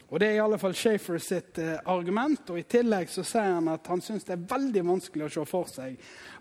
Og 0.09 0.20
Det 0.20 0.28
er 0.28 0.37
i 0.38 0.44
alle 0.44 0.61
fall 0.61 0.76
Shafer 0.78 1.18
sitt 1.18 1.59
eh, 1.59 1.74
argument. 1.90 2.50
og 2.50 2.61
I 2.61 2.68
tillegg 2.70 3.11
så 3.11 3.24
sier 3.26 3.59
han 3.59 3.68
at 3.68 3.90
han 3.90 4.00
syns 4.04 4.24
det 4.24 4.37
er 4.37 4.46
veldig 4.54 4.85
vanskelig 4.92 5.26
å 5.26 5.33
se 5.35 5.44
for 5.48 5.68
seg 5.68 5.98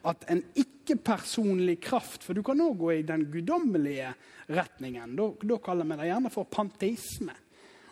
at 0.08 0.24
en 0.32 0.44
ikke-personlig 0.56 1.80
kraft 1.84 2.24
For 2.24 2.38
du 2.38 2.44
kan 2.48 2.62
òg 2.64 2.78
gå 2.80 2.94
i 2.96 3.04
den 3.08 3.26
guddommelige 3.32 4.14
retningen. 4.48 5.18
Da, 5.18 5.28
da 5.42 5.60
kaller 5.64 5.90
vi 5.90 6.00
det 6.00 6.12
gjerne 6.14 6.32
for 6.32 6.48
panteisme. 6.48 7.36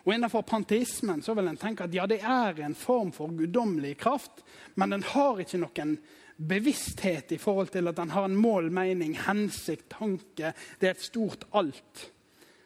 Og 0.06 0.14
Innenfor 0.14 0.46
panteismen 0.46 1.24
så 1.26 1.34
vil 1.34 1.50
en 1.50 1.58
tenke 1.58 1.88
at 1.88 1.96
ja, 1.96 2.06
det 2.06 2.20
er 2.22 2.60
en 2.62 2.78
form 2.78 3.10
for 3.14 3.34
guddommelig 3.34 3.96
kraft, 3.98 4.44
men 4.78 4.94
den 4.94 5.06
har 5.16 5.42
ikke 5.42 5.60
noen 5.64 5.96
bevissthet 6.36 7.32
i 7.32 7.40
forhold 7.42 7.72
til 7.74 7.90
at 7.90 7.98
den 7.98 8.12
har 8.14 8.28
en 8.28 8.36
mål, 8.38 8.70
mening, 8.74 9.16
hensikt, 9.26 9.88
tanke. 9.96 10.52
Det 10.80 10.90
er 10.90 10.94
et 10.94 11.08
stort 11.08 11.48
alt 11.56 12.10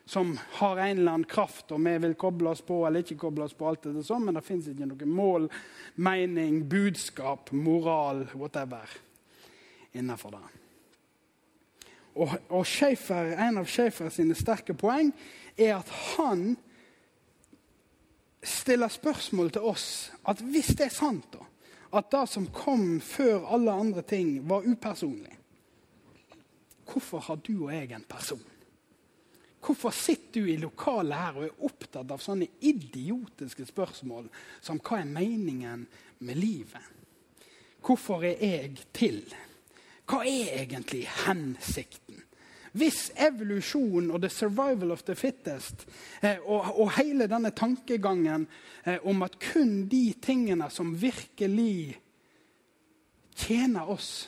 som 0.09 0.33
har 0.57 0.77
en 0.77 0.97
eller 0.97 1.11
annen 1.11 1.29
kraft, 1.29 1.71
og 1.71 1.83
vi 1.85 1.91
vil 2.01 2.15
koble 2.17 2.49
oss 2.49 2.63
på 2.65 2.79
eller 2.87 3.05
ikke 3.05 3.19
koble 3.27 3.45
oss 3.45 3.53
på. 3.53 3.67
alt 3.69 3.83
det 3.85 4.03
sånn, 4.03 4.25
Men 4.25 4.39
det 4.39 4.43
fins 4.43 4.67
ikke 4.67 4.87
noe 4.89 5.05
mål, 5.05 5.45
mening, 5.95 6.63
budskap, 6.67 7.51
moral, 7.51 8.25
whatever 8.33 8.89
innenfor 9.93 10.33
det. 10.33 10.47
Og, 12.15 12.33
og 12.49 12.65
Schaefer, 12.65 13.35
En 13.37 13.61
av 13.61 13.69
Schaefer 13.69 14.09
sine 14.09 14.35
sterke 14.35 14.73
poeng 14.73 15.13
er 15.55 15.77
at 15.77 15.93
han 16.17 16.57
stiller 18.43 18.91
spørsmål 18.91 19.51
til 19.55 19.67
oss 19.67 19.87
at 20.27 20.41
hvis 20.41 20.73
det 20.77 20.87
er 20.87 20.95
sant, 20.95 21.27
da, 21.33 21.43
at 21.97 22.11
det 22.11 22.25
som 22.29 22.45
kom 22.53 22.99
før 23.01 23.47
alle 23.55 23.73
andre 23.73 24.03
ting, 24.05 24.37
var 24.49 24.67
upersonlig, 24.67 25.35
hvorfor 26.89 27.19
har 27.19 27.41
du 27.45 27.65
og 27.65 27.73
jeg 27.73 27.91
en 27.91 28.07
person? 28.09 28.45
Hvorfor 29.59 29.91
sitter 29.91 30.41
du 30.41 30.47
i 30.47 30.57
lokalet 30.57 31.17
her 31.19 31.35
og 31.37 31.45
er 31.49 31.65
opptatt 31.67 32.11
av 32.13 32.21
sånne 32.23 32.47
idiotiske 32.63 33.65
spørsmål 33.67 34.29
som 34.63 34.79
hva 34.79 35.01
er 35.01 35.11
meningen 35.11 35.83
med 36.23 36.39
livet? 36.39 36.85
Hvorfor 37.83 38.23
er 38.23 38.39
jeg 38.39 38.77
til? 38.95 39.19
Hva 40.07 40.23
er 40.23 40.63
egentlig 40.63 41.03
hensikten? 41.25 42.23
Hvis 42.77 43.09
evolusjon 43.17 44.11
og 44.13 44.21
the 44.21 44.29
survival 44.29 44.91
of 44.91 45.03
the 45.07 45.15
fittest 45.17 45.87
eh, 46.21 46.37
og, 46.43 46.75
og, 46.75 46.91
hele 46.99 47.29
denne 47.29 47.51
tankegangen 47.55 48.47
eh, 48.85 48.99
om 49.03 49.23
at 49.25 49.39
kun 49.41 49.87
de 49.89 50.13
tingene 50.21 50.69
som 50.73 50.93
virkelig 51.01 51.97
tjener 53.39 53.89
oss 53.89 54.27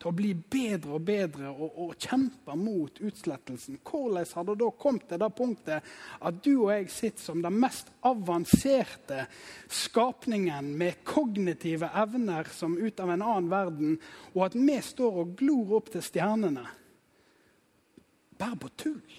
til 0.00 0.08
å 0.08 0.16
bli 0.16 0.30
bedre 0.32 0.96
og 0.96 1.04
bedre 1.04 1.50
og, 1.50 1.76
og 1.84 1.96
kjempe 2.00 2.54
mot 2.56 3.00
utslettelsen. 3.04 3.78
Hvordan 3.84 4.28
har 4.32 4.46
det 4.48 4.56
da 4.62 4.70
kommet 4.80 5.06
til 5.10 5.20
det 5.20 5.30
punktet 5.36 5.90
at 6.24 6.40
du 6.44 6.52
og 6.54 6.72
jeg 6.72 6.88
sitter 6.94 7.24
som 7.26 7.44
den 7.44 7.58
mest 7.60 7.92
avanserte 8.08 9.26
skapningen 9.68 10.72
med 10.80 11.04
kognitive 11.04 11.92
evner 12.00 12.48
som 12.56 12.78
ut 12.80 13.00
av 13.00 13.12
en 13.12 13.26
annen 13.26 13.50
verden, 13.52 13.96
og 14.32 14.46
at 14.48 14.56
vi 14.56 14.80
står 14.84 15.24
og 15.24 15.34
glor 15.40 15.80
opp 15.80 15.92
til 15.92 16.04
stjernene? 16.04 16.64
Bare 18.40 18.56
på 18.56 18.70
tull. 18.80 19.18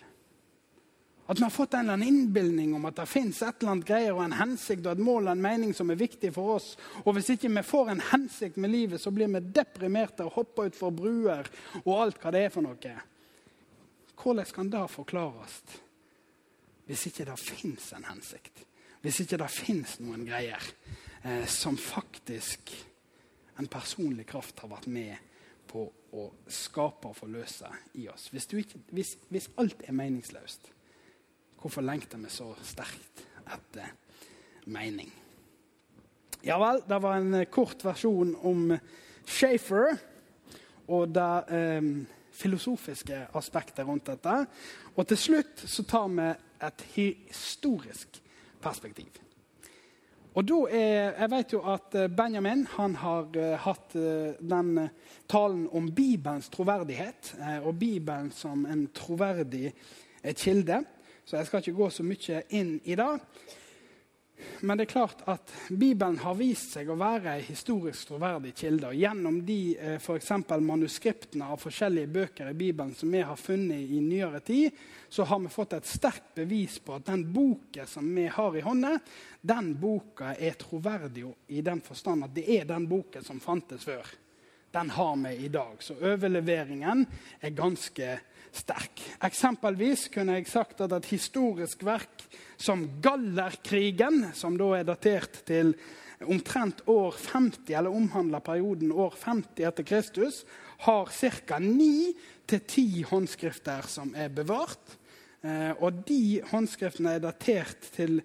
At 1.32 1.40
vi 1.40 1.44
har 1.44 1.54
fått 1.54 1.74
en 1.74 1.80
eller 1.80 1.94
annen 1.94 2.08
innbilning 2.08 2.74
om 2.76 2.86
at 2.90 2.98
det 2.98 3.06
fins 3.08 3.38
et 3.40 3.62
eller 3.62 3.72
annet 3.72 3.88
greier 3.88 4.16
og 4.18 4.24
en 4.26 4.34
hensikt 4.36 4.84
og 4.84 4.98
et 4.98 5.04
mål 5.06 5.30
og 5.30 5.32
en 5.32 5.44
mening 5.46 5.70
som 5.78 5.94
er 5.94 6.00
viktig 6.02 6.34
for 6.36 6.58
oss. 6.58 6.74
Og 7.06 7.16
hvis 7.16 7.30
ikke 7.36 7.52
vi 7.54 7.64
får 7.64 7.94
en 7.94 8.04
hensikt 8.10 8.58
med 8.60 8.74
livet, 8.74 9.00
så 9.00 9.14
blir 9.16 9.32
vi 9.32 9.44
deprimerte 9.56 10.26
og 10.26 10.36
hopper 10.40 10.68
utfor 10.72 10.92
bruer 10.98 11.48
og 11.86 11.94
alt 11.96 12.20
hva 12.20 12.34
det 12.36 12.44
er 12.48 12.52
for 12.52 12.66
noe. 12.66 12.98
Hvordan 14.22 14.52
kan 14.58 14.74
det 14.74 14.84
forklares 14.92 15.62
hvis 16.90 17.08
ikke 17.08 17.30
det 17.30 17.40
fins 17.40 17.92
en 17.96 18.10
hensikt? 18.10 18.66
Hvis 19.02 19.24
ikke 19.24 19.40
det 19.40 19.52
fins 19.54 20.00
noen 20.04 20.28
greier 20.28 20.68
eh, 21.24 21.46
som 21.48 21.80
faktisk 21.80 22.74
en 23.62 23.72
personlig 23.72 24.28
kraft 24.30 24.60
har 24.66 24.74
vært 24.74 24.92
med 24.92 25.31
på 25.72 25.86
å 26.12 26.28
skape 26.52 27.10
og 27.12 27.18
forløse 27.18 27.70
i 28.00 28.08
oss? 28.12 28.28
Hvis, 28.34 28.50
ikke, 28.60 28.82
hvis, 28.92 29.16
hvis 29.32 29.50
alt 29.62 29.84
er 29.88 29.96
meningsløst 29.98 30.72
Hvorfor 31.62 31.86
lengter 31.86 32.18
vi 32.18 32.30
så 32.34 32.48
sterkt 32.66 33.22
etter 33.46 33.92
mening? 34.74 35.12
Ja 36.42 36.56
vel, 36.58 36.82
det 36.90 36.98
var 37.04 37.20
en 37.20 37.44
kort 37.54 37.84
versjon 37.86 38.34
om 38.50 38.72
Shafer 39.30 39.94
og 40.90 41.14
det 41.14 41.28
eh, 41.54 41.92
filosofiske 42.34 43.28
aspektet 43.38 43.86
rundt 43.86 44.10
dette. 44.10 44.40
Og 44.96 45.06
til 45.08 45.22
slutt 45.22 45.62
så 45.70 45.86
tar 45.86 46.10
vi 46.18 46.32
et 46.66 46.86
historisk 46.96 48.18
perspektiv. 48.62 49.22
Og 50.34 50.48
da 50.48 50.58
er, 50.72 51.13
Jeg 51.20 51.32
vet 51.32 51.54
jo 51.54 51.60
at 51.67 51.96
eh, 51.96 52.08
Benjamin 52.08 52.63
han 52.78 52.96
har 52.96 53.28
uh, 53.36 53.56
hatt 53.65 53.96
uh, 54.00 54.32
den 54.39 54.89
talen 55.28 55.65
om 55.76 55.89
Bibelens 55.91 56.50
troverdighet, 56.50 57.36
og 57.63 57.80
Bibelen 57.80 58.32
som 58.32 58.65
en 58.65 58.88
troverdig 58.96 59.74
kilde. 60.36 60.84
Så 61.26 61.38
jeg 61.38 61.48
skal 61.48 61.60
ikke 61.60 61.78
gå 61.78 61.89
så 61.89 62.04
mye 62.04 62.41
inn 62.50 62.78
i 62.84 62.96
det. 62.96 63.10
Men 64.62 64.77
det 64.77 64.86
er 64.86 64.91
klart 64.93 65.21
at 65.30 65.54
Bibelen 65.69 66.19
har 66.21 66.36
vist 66.38 66.75
seg 66.75 66.89
å 66.89 66.97
være 66.99 67.36
en 67.36 67.45
historisk 67.45 68.12
troverdig 68.12 68.54
kilde. 68.58 68.91
og 68.91 68.97
Gjennom 68.97 69.39
de 69.45 69.60
eh, 69.77 69.97
for 70.01 70.19
manuskriptene 70.62 71.49
av 71.54 71.62
forskjellige 71.62 72.12
bøker 72.12 72.51
i 72.51 72.58
Bibelen 72.58 72.93
som 72.95 73.12
vi 73.12 73.21
har 73.25 73.39
funnet 73.39 73.89
i 73.89 73.99
nyere 74.01 74.39
tid, 74.39 74.71
så 75.10 75.23
har 75.27 75.39
vi 75.39 75.51
fått 75.51 75.73
et 75.73 75.86
sterkt 75.86 76.36
bevis 76.36 76.80
på 76.80 76.95
at 76.95 77.06
den 77.06 77.25
boka 77.34 77.86
som 77.86 78.08
vi 78.15 78.27
har 78.27 78.58
i 78.58 78.63
hånda, 78.63 78.97
den 79.41 79.73
boka 79.80 80.36
er 80.36 80.58
troverdig 80.60 81.25
i 81.47 81.62
den 81.62 81.82
forstand 81.82 82.23
at 82.25 82.36
det 82.36 82.47
er 82.47 82.67
den 82.69 82.88
boka 82.88 83.23
som 83.23 83.39
fantes 83.39 83.84
før. 83.84 84.06
Den 84.71 84.89
har 84.89 85.15
vi 85.19 85.36
i 85.45 85.49
dag. 85.51 85.84
Så 85.84 85.97
overleveringen 85.99 87.06
er 87.41 87.49
ganske 87.58 88.13
sterk. 88.52 89.02
Eksempelvis 89.24 90.08
kunne 90.14 90.38
jeg 90.38 90.50
sagt 90.52 90.84
at 90.84 90.94
et 90.96 91.10
historisk 91.14 91.86
verk 91.88 92.26
som 92.60 92.84
Gallerkrigen, 93.04 94.32
som 94.38 94.58
da 94.60 94.74
er 94.78 94.88
datert 94.88 95.44
til 95.48 95.74
omtrent 96.22 96.84
år 96.92 97.16
50, 97.18 97.72
eller 97.74 97.96
omhandler 97.96 98.44
perioden 98.46 98.92
år 98.92 99.16
50 99.18 99.66
etter 99.66 99.88
Kristus, 99.88 100.44
har 100.86 101.10
ca. 101.10 101.58
9-10 101.58 103.04
håndskrifter 103.10 103.88
som 103.90 104.14
er 104.16 104.30
bevart. 104.34 104.98
Eh, 105.42 105.74
og 105.82 106.04
de 106.06 106.42
håndskriftene 106.52 107.18
er 107.18 107.24
datert 107.24 107.90
til 107.96 108.20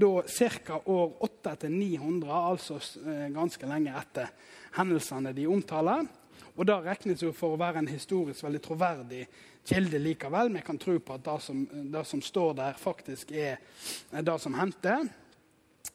da 0.00 0.22
ca. 0.22 0.78
år 0.86 1.16
800-900, 1.26 2.30
altså 2.30 2.78
eh, 3.02 3.26
ganske 3.34 3.66
lenge 3.66 3.94
etter 3.98 4.30
hendelsene 4.78 5.34
de 5.34 5.48
omtaler. 5.50 6.06
Og 6.56 6.66
da 6.68 6.80
regnes 6.84 7.22
jo 7.22 7.32
for 7.34 7.54
å 7.54 7.60
være 7.60 7.82
en 7.82 7.90
historisk 7.90 8.44
veldig 8.44 8.62
troverdig 8.62 9.24
kilde 9.66 9.98
likevel. 9.98 10.52
Vi 10.54 10.62
kan 10.66 10.78
tro 10.78 10.98
på 10.98 11.14
at 11.14 11.24
det 11.24 11.36
som, 11.42 11.64
det 11.92 12.06
som 12.06 12.22
står 12.22 12.54
der, 12.58 12.78
faktisk 12.78 13.32
er 13.32 13.56
det 14.12 14.38
som 14.40 14.54
hendte. 14.54 14.96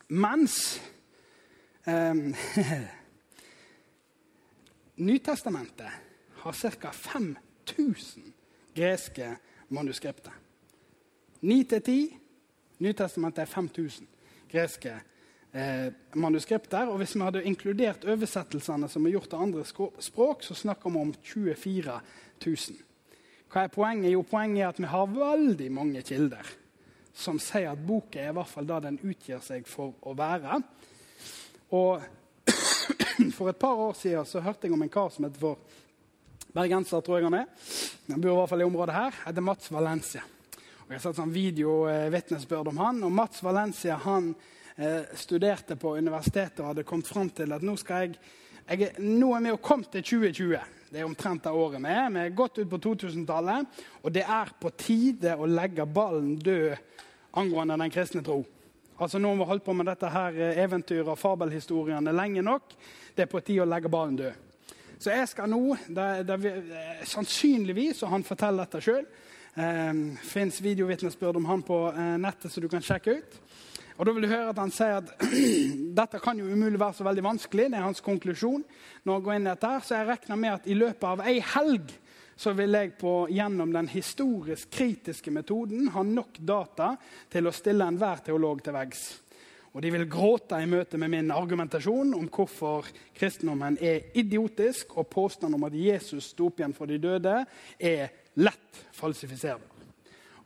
Mens 0.07 0.81
eh, 1.87 2.15
Nytestamentet 4.95 5.91
har 6.39 6.53
ca. 6.53 6.91
5000 6.91 8.33
greske 8.75 9.35
manuskripter. 9.67 10.31
9-10. 11.41 12.15
Nytestamentet 12.77 13.41
er 13.41 13.45
5000 13.45 14.07
greske 14.51 14.93
eh, 15.51 15.91
manuskripter. 16.15 16.87
Og 16.87 16.97
hvis 16.97 17.15
vi 17.15 17.21
hadde 17.21 17.43
inkludert 17.43 18.07
oversettelsene 18.07 18.89
som 18.89 19.05
er 19.05 19.17
gjort 19.17 19.33
av 19.35 19.43
andre 19.43 19.65
språk, 19.99 20.43
så 20.43 20.55
snakker 20.55 20.89
vi 20.89 21.01
om 21.01 21.13
24 21.23 21.99
000. 22.45 22.57
Hva 23.55 23.61
er 23.63 23.71
poenget? 23.71 24.11
Jo, 24.11 24.19
poenget 24.27 24.65
er 24.65 24.71
at 24.73 24.79
vi 24.83 24.87
har 24.91 25.11
veldig 25.15 25.67
mange 25.71 26.01
kilder 26.03 26.49
som 27.15 27.37
sier 27.39 27.69
at 27.71 27.79
boka 27.87 28.19
er 28.19 28.33
i 28.33 28.35
hvert 28.35 28.51
fall 28.51 28.67
det 28.67 28.81
den 28.83 28.97
utgir 29.07 29.39
seg 29.39 29.63
for 29.71 29.93
å 30.03 30.11
være. 30.17 30.57
Og 31.71 32.03
For 33.37 33.47
et 33.47 33.59
par 33.59 33.79
år 33.79 33.93
siden 33.95 34.27
så 34.27 34.41
hørte 34.43 34.67
jeg 34.67 34.75
om 34.75 34.83
en 34.83 34.91
kar 34.91 35.07
som 35.09 35.23
heter 35.23 35.39
for 35.39 36.51
bergenser, 36.51 36.99
tror 36.99 37.21
jeg 37.21 37.29
han 37.29 37.37
er. 37.39 37.47
Han 38.09 38.19
bor 38.19 38.33
i 38.33 38.35
hvert 38.41 38.51
fall 38.51 38.63
i 38.65 38.67
området 38.67 38.95
her. 38.97 39.21
heter 39.23 39.47
Mats 39.47 39.71
Valencia. 39.71 40.25
Og 40.83 40.91
Jeg 40.91 40.97
har 40.97 41.03
sett 41.05 41.21
sånn 41.21 41.33
videovitnesbyrd 41.33 42.73
om 42.73 42.83
han. 42.83 42.99
Og 43.07 43.15
Mats 43.15 43.39
Valencia 43.43 43.95
han 44.03 44.33
eh, 44.75 45.07
studerte 45.15 45.79
på 45.79 45.95
universitetet 45.95 46.59
og 46.59 46.73
hadde 46.73 46.83
kommet 46.83 47.07
fram 47.07 47.31
til 47.31 47.55
at 47.55 47.63
nå 47.63 47.79
skal 47.79 48.03
jeg, 48.03 48.19
jeg 48.67 48.91
nå 48.99 49.31
er 49.37 49.47
vi 49.47 49.55
jo 49.55 49.63
kommet 49.63 49.95
til 49.95 50.09
2020. 50.11 50.59
Det 50.95 51.01
er 51.01 51.09
omtrent 51.09 51.43
det 51.43 51.51
året 51.51 51.81
vi 51.83 51.89
er. 51.91 52.05
Vi 52.07 52.19
er 52.21 52.35
godt 52.39 52.59
ut 52.61 52.69
på 52.71 52.77
2000-tallet. 52.85 53.79
Og 53.99 54.13
det 54.15 54.21
er 54.23 54.51
på 54.63 54.69
tide 54.79 55.33
å 55.35 55.47
legge 55.49 55.83
ballen 55.83 56.37
død 56.39 56.77
angående 57.35 57.75
den 57.81 57.91
kristne 57.91 58.21
tro. 58.23 58.37
Altså 58.95 59.19
Nå 59.19 59.33
har 59.33 59.41
vi 59.41 59.47
holdt 59.49 59.65
på 59.65 59.75
med 59.75 59.89
dette 59.91 60.07
her 60.07 60.37
eh, 60.39 60.61
eventyret 60.63 61.11
og 61.11 61.19
fabelhistoriene 61.19 62.13
lenge 62.15 62.45
nok. 62.47 62.77
Det 63.11 63.25
er 63.25 63.27
på 63.33 63.43
tide 63.43 63.65
å 63.65 63.67
legge 63.67 63.91
ballen 63.91 64.15
død. 64.21 64.39
Så 64.95 65.11
jeg 65.11 65.27
skal 65.33 65.51
nå 65.51 65.75
det, 65.91 66.07
det, 66.29 66.39
eh, 66.63 67.03
Sannsynligvis, 67.11 67.99
og 68.05 68.13
han 68.15 68.23
forteller 68.23 68.63
dette 68.63 68.85
sjøl 68.87 69.03
eh, 69.03 69.99
Fins 70.31 70.61
videovitnesbyrd 70.63 71.41
om 71.41 71.51
han 71.51 71.67
på 71.67 71.81
eh, 71.91 72.15
nettet, 72.23 72.55
så 72.55 72.63
du 72.63 72.69
kan 72.71 72.87
sjekke 72.87 73.17
ut. 73.19 73.35
Og 73.95 74.07
da 74.07 74.11
vil 74.11 74.25
du 74.25 74.31
høre 74.31 74.51
at 74.51 74.59
Han 74.59 74.73
sier 74.75 74.97
at 74.99 75.11
dette 75.99 76.19
kan 76.23 76.39
jo 76.39 76.49
umulig 76.51 76.79
være 76.79 76.97
så 76.97 77.07
veldig 77.07 77.23
vanskelig. 77.23 77.69
Det 77.71 77.79
er 77.79 77.87
hans 77.87 78.03
konklusjon. 78.03 78.63
når 79.03 79.13
han 79.13 79.23
går 79.23 79.35
inn 79.35 79.47
i 79.47 79.53
dette. 79.53 79.73
Så 79.83 79.95
jeg 79.95 80.09
regner 80.09 80.41
med 80.41 80.53
at 80.53 80.67
i 80.67 80.77
løpet 80.77 81.07
av 81.11 81.23
ei 81.27 81.37
helg 81.53 81.93
så 82.35 82.51
vil 82.51 82.75
jeg 82.75 82.97
på, 82.99 83.27
gjennom 83.31 83.71
den 83.71 83.87
historisk 83.87 84.67
kritiske 84.75 85.31
metoden 85.31 85.87
ha 85.93 86.03
nok 86.03 86.41
data 86.43 86.89
til 87.31 87.47
å 87.47 87.53
stille 87.55 87.87
enhver 87.87 88.25
teolog 88.25 88.59
til 88.63 88.75
veggs. 88.75 89.05
Og 89.75 89.81
de 89.83 89.91
vil 89.91 90.07
gråte 90.07 90.59
i 90.59 90.67
møte 90.67 90.99
med 90.99 91.11
min 91.11 91.31
argumentasjon 91.35 92.13
om 92.15 92.27
hvorfor 92.31 92.87
kristendommen 93.15 93.75
er 93.83 94.11
idiotisk, 94.15 94.95
og 94.95 95.09
påstanden 95.11 95.57
om 95.57 95.65
at 95.67 95.75
Jesus 95.75 96.29
sto 96.31 96.47
opp 96.47 96.59
igjen 96.59 96.75
for 96.75 96.91
de 96.91 96.99
døde, 96.99 97.41
er 97.79 98.13
lett 98.39 98.83
falsifiserbar. 98.95 99.87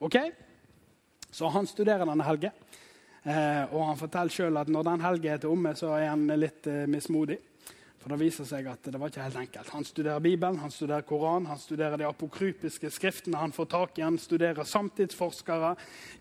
Ok? 0.02 0.18
Så 1.30 1.50
han 1.54 1.70
studerer 1.70 2.10
denne 2.10 2.26
helgen. 2.26 2.54
Eh, 3.24 3.64
og 3.74 3.84
han 3.90 4.00
forteller 4.00 4.32
sjøl 4.32 4.58
at 4.62 4.72
når 4.72 4.86
den 4.88 5.04
helgen 5.04 5.36
er 5.36 5.48
omme, 5.50 5.76
så 5.76 5.92
er 5.98 6.12
han 6.12 6.28
litt 6.40 6.68
eh, 6.72 6.86
mismodig. 6.90 7.40
For 8.00 8.14
det 8.14 8.20
viser 8.22 8.48
seg 8.48 8.68
at 8.72 8.86
det 8.88 9.00
var 9.00 9.12
ikke 9.12 9.26
helt 9.26 9.40
enkelt. 9.42 9.72
Han 9.76 9.88
studerer 9.88 10.24
Bibelen, 10.24 10.62
han 10.62 10.72
studerer 10.72 11.04
Koran, 11.08 11.50
han 11.50 11.60
studerer 11.60 12.00
de 12.00 12.08
apokrypiske 12.08 12.92
skriftene 12.96 13.42
han 13.42 13.52
får 13.56 13.68
tak 13.74 14.00
i. 14.00 14.06
Han 14.06 14.20
studerer 14.20 14.64
samtidsforskere, 14.64 15.74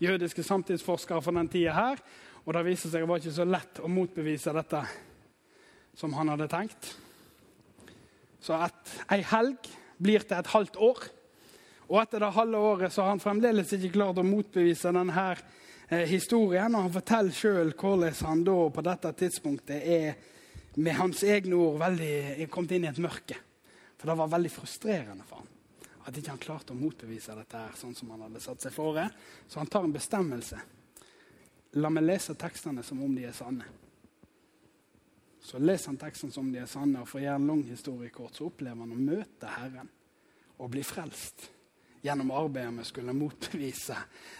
jødiske 0.02 0.42
samtidsforskere 0.42 1.22
fra 1.22 1.36
den 1.38 1.50
tida 1.52 1.76
her. 1.76 2.02
Og 2.44 2.56
det 2.56 2.64
viser 2.66 2.90
seg 2.90 3.04
at 3.04 3.06
det 3.06 3.12
var 3.12 3.22
ikke 3.22 3.36
så 3.36 3.46
lett 3.46 3.78
å 3.84 3.92
motbevise 3.92 4.56
dette 4.56 4.82
som 5.98 6.16
han 6.18 6.32
hadde 6.34 6.50
tenkt. 6.50 6.90
Så 8.42 8.58
at 8.58 8.98
ei 9.14 9.22
helg 9.30 9.70
blir 10.02 10.26
til 10.26 10.38
et 10.38 10.50
halvt 10.50 10.78
år. 10.82 11.06
Og 11.88 12.02
etter 12.02 12.22
det 12.22 12.34
halve 12.34 12.58
året 12.72 12.92
så 12.94 13.04
har 13.04 13.14
han 13.14 13.22
fremdeles 13.22 13.70
ikke 13.74 13.94
klart 13.94 14.18
å 14.18 14.26
motbevise 14.26 14.90
denne 14.90 15.14
historien. 15.88 16.74
Og 16.74 16.86
han 16.86 16.96
forteller 16.96 17.34
sjøl 17.34 17.74
hvordan 17.74 18.16
han 18.28 18.46
da 18.46 18.56
på 18.74 18.84
dette 18.86 19.12
tidspunktet 19.24 19.84
er 19.84 20.18
med 20.78 20.94
hans 20.94 21.22
egne 21.26 21.58
ord 21.58 21.78
veldig, 21.80 22.48
kommet 22.52 22.76
inn 22.76 22.86
i 22.86 22.90
et 22.92 23.02
mørke. 23.02 23.38
For 23.98 24.10
det 24.10 24.18
var 24.20 24.34
veldig 24.34 24.52
frustrerende 24.54 25.26
for 25.26 25.42
ham 25.42 25.54
at 26.08 26.16
ikke 26.16 26.32
han 26.32 26.40
klarte 26.40 26.72
å 26.72 26.78
motbevise 26.78 27.34
dette 27.36 27.58
her, 27.60 27.74
sånn 27.76 27.92
som 27.92 28.08
han 28.14 28.22
hadde 28.24 28.40
satt 28.40 28.62
seg 28.64 28.72
fore. 28.72 29.02
Så 29.44 29.60
han 29.60 29.68
tar 29.68 29.84
en 29.84 29.92
bestemmelse. 29.92 30.56
La 31.76 31.90
meg 31.92 32.06
lese 32.06 32.32
tekstene 32.38 32.80
som 32.86 33.02
om 33.04 33.12
de 33.12 33.26
er 33.28 33.34
sanne. 33.36 33.66
Så 35.44 35.60
leser 35.60 35.92
han 35.92 36.00
tekstene 36.00 36.32
som 36.32 36.46
om 36.46 36.54
de 36.54 36.62
er 36.62 36.70
sanne, 36.70 37.02
og 37.02 37.10
for 37.10 37.20
å 37.20 37.26
gjøre 37.26 37.42
en 37.42 37.50
lang 37.50 37.60
historie 37.68 38.14
kort, 38.14 38.32
så 38.36 38.48
opplever 38.48 38.80
han 38.80 38.96
å 38.96 39.02
møte 39.02 39.52
Herren 39.52 39.92
og 40.56 40.72
bli 40.72 40.80
frelst 40.86 41.50
gjennom 42.02 42.30
arbeidet 42.30 42.78
vi 42.78 42.84
skulle 42.84 43.12
motbevise 43.12 43.96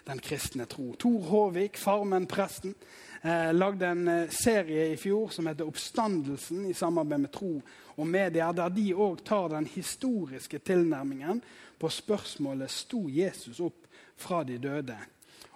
den 0.07 0.21
kristne 0.23 0.66
tro. 0.66 0.94
Tor 0.94 1.21
Håvik, 1.29 1.77
Farmen-presten, 1.77 2.75
eh, 3.23 3.53
lagde 3.55 3.87
en 3.87 4.09
eh, 4.09 4.31
serie 4.31 4.92
i 4.92 4.97
fjor 4.97 5.29
som 5.29 5.47
heter 5.47 5.64
'Oppstandelsen', 5.64 6.71
i 6.71 6.73
samarbeid 6.73 7.21
med 7.21 7.33
Tro 7.33 7.62
og 7.97 8.07
Medier, 8.07 8.53
der 8.53 8.68
de 8.68 8.94
òg 8.94 9.25
tar 9.25 9.49
den 9.49 9.66
historiske 9.66 10.59
tilnærmingen 10.59 11.42
på 11.79 11.88
spørsmålet 11.88 12.71
'Sto 12.71 13.09
Jesus 13.09 13.61
opp 13.61 13.87
fra 14.16 14.44
de 14.44 14.59
døde?' 14.59 15.07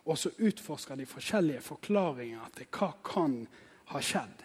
Og 0.04 0.18
så 0.18 0.30
utforsker 0.38 0.94
de 0.94 1.06
forskjellige 1.06 1.60
forklaringer 1.60 2.50
til 2.56 2.66
hva 2.70 2.90
kan 3.04 3.46
ha 3.84 4.00
skjedd. 4.00 4.42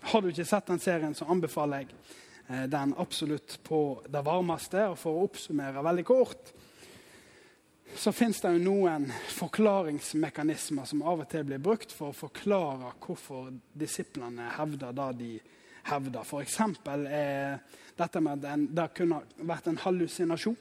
Har 0.00 0.20
du 0.20 0.28
ikke 0.28 0.44
sett 0.44 0.66
den 0.66 0.78
serien, 0.78 1.14
så 1.14 1.24
anbefaler 1.28 1.76
jeg 1.76 1.88
eh, 2.48 2.66
den 2.70 2.94
absolutt 2.98 3.58
på 3.64 4.02
det 4.08 4.24
varmeste. 4.24 4.86
Og 4.88 4.98
for 4.98 5.12
å 5.12 5.26
oppsummere 5.28 5.84
veldig 5.84 6.04
kort 6.04 6.52
så 7.96 8.12
fins 8.12 8.40
det 8.40 8.50
jo 8.54 8.62
noen 8.62 9.06
forklaringsmekanismer 9.34 10.86
som 10.88 11.02
av 11.02 11.24
og 11.24 11.30
til 11.30 11.46
blir 11.48 11.62
brukt 11.62 11.92
for 11.94 12.12
å 12.12 12.16
forklare 12.16 12.92
hvorfor 13.02 13.52
disiplene 13.78 14.50
hevder 14.58 14.92
det 14.96 15.08
de 15.18 15.30
hevder. 15.88 16.24
F.eks. 16.24 16.58
er 17.08 17.58
dette 17.98 18.22
med 18.22 18.44
at 18.44 18.66
det 18.76 18.88
kunne 18.96 19.22
vært 19.48 19.70
en 19.70 19.80
hallusinasjon. 19.84 20.58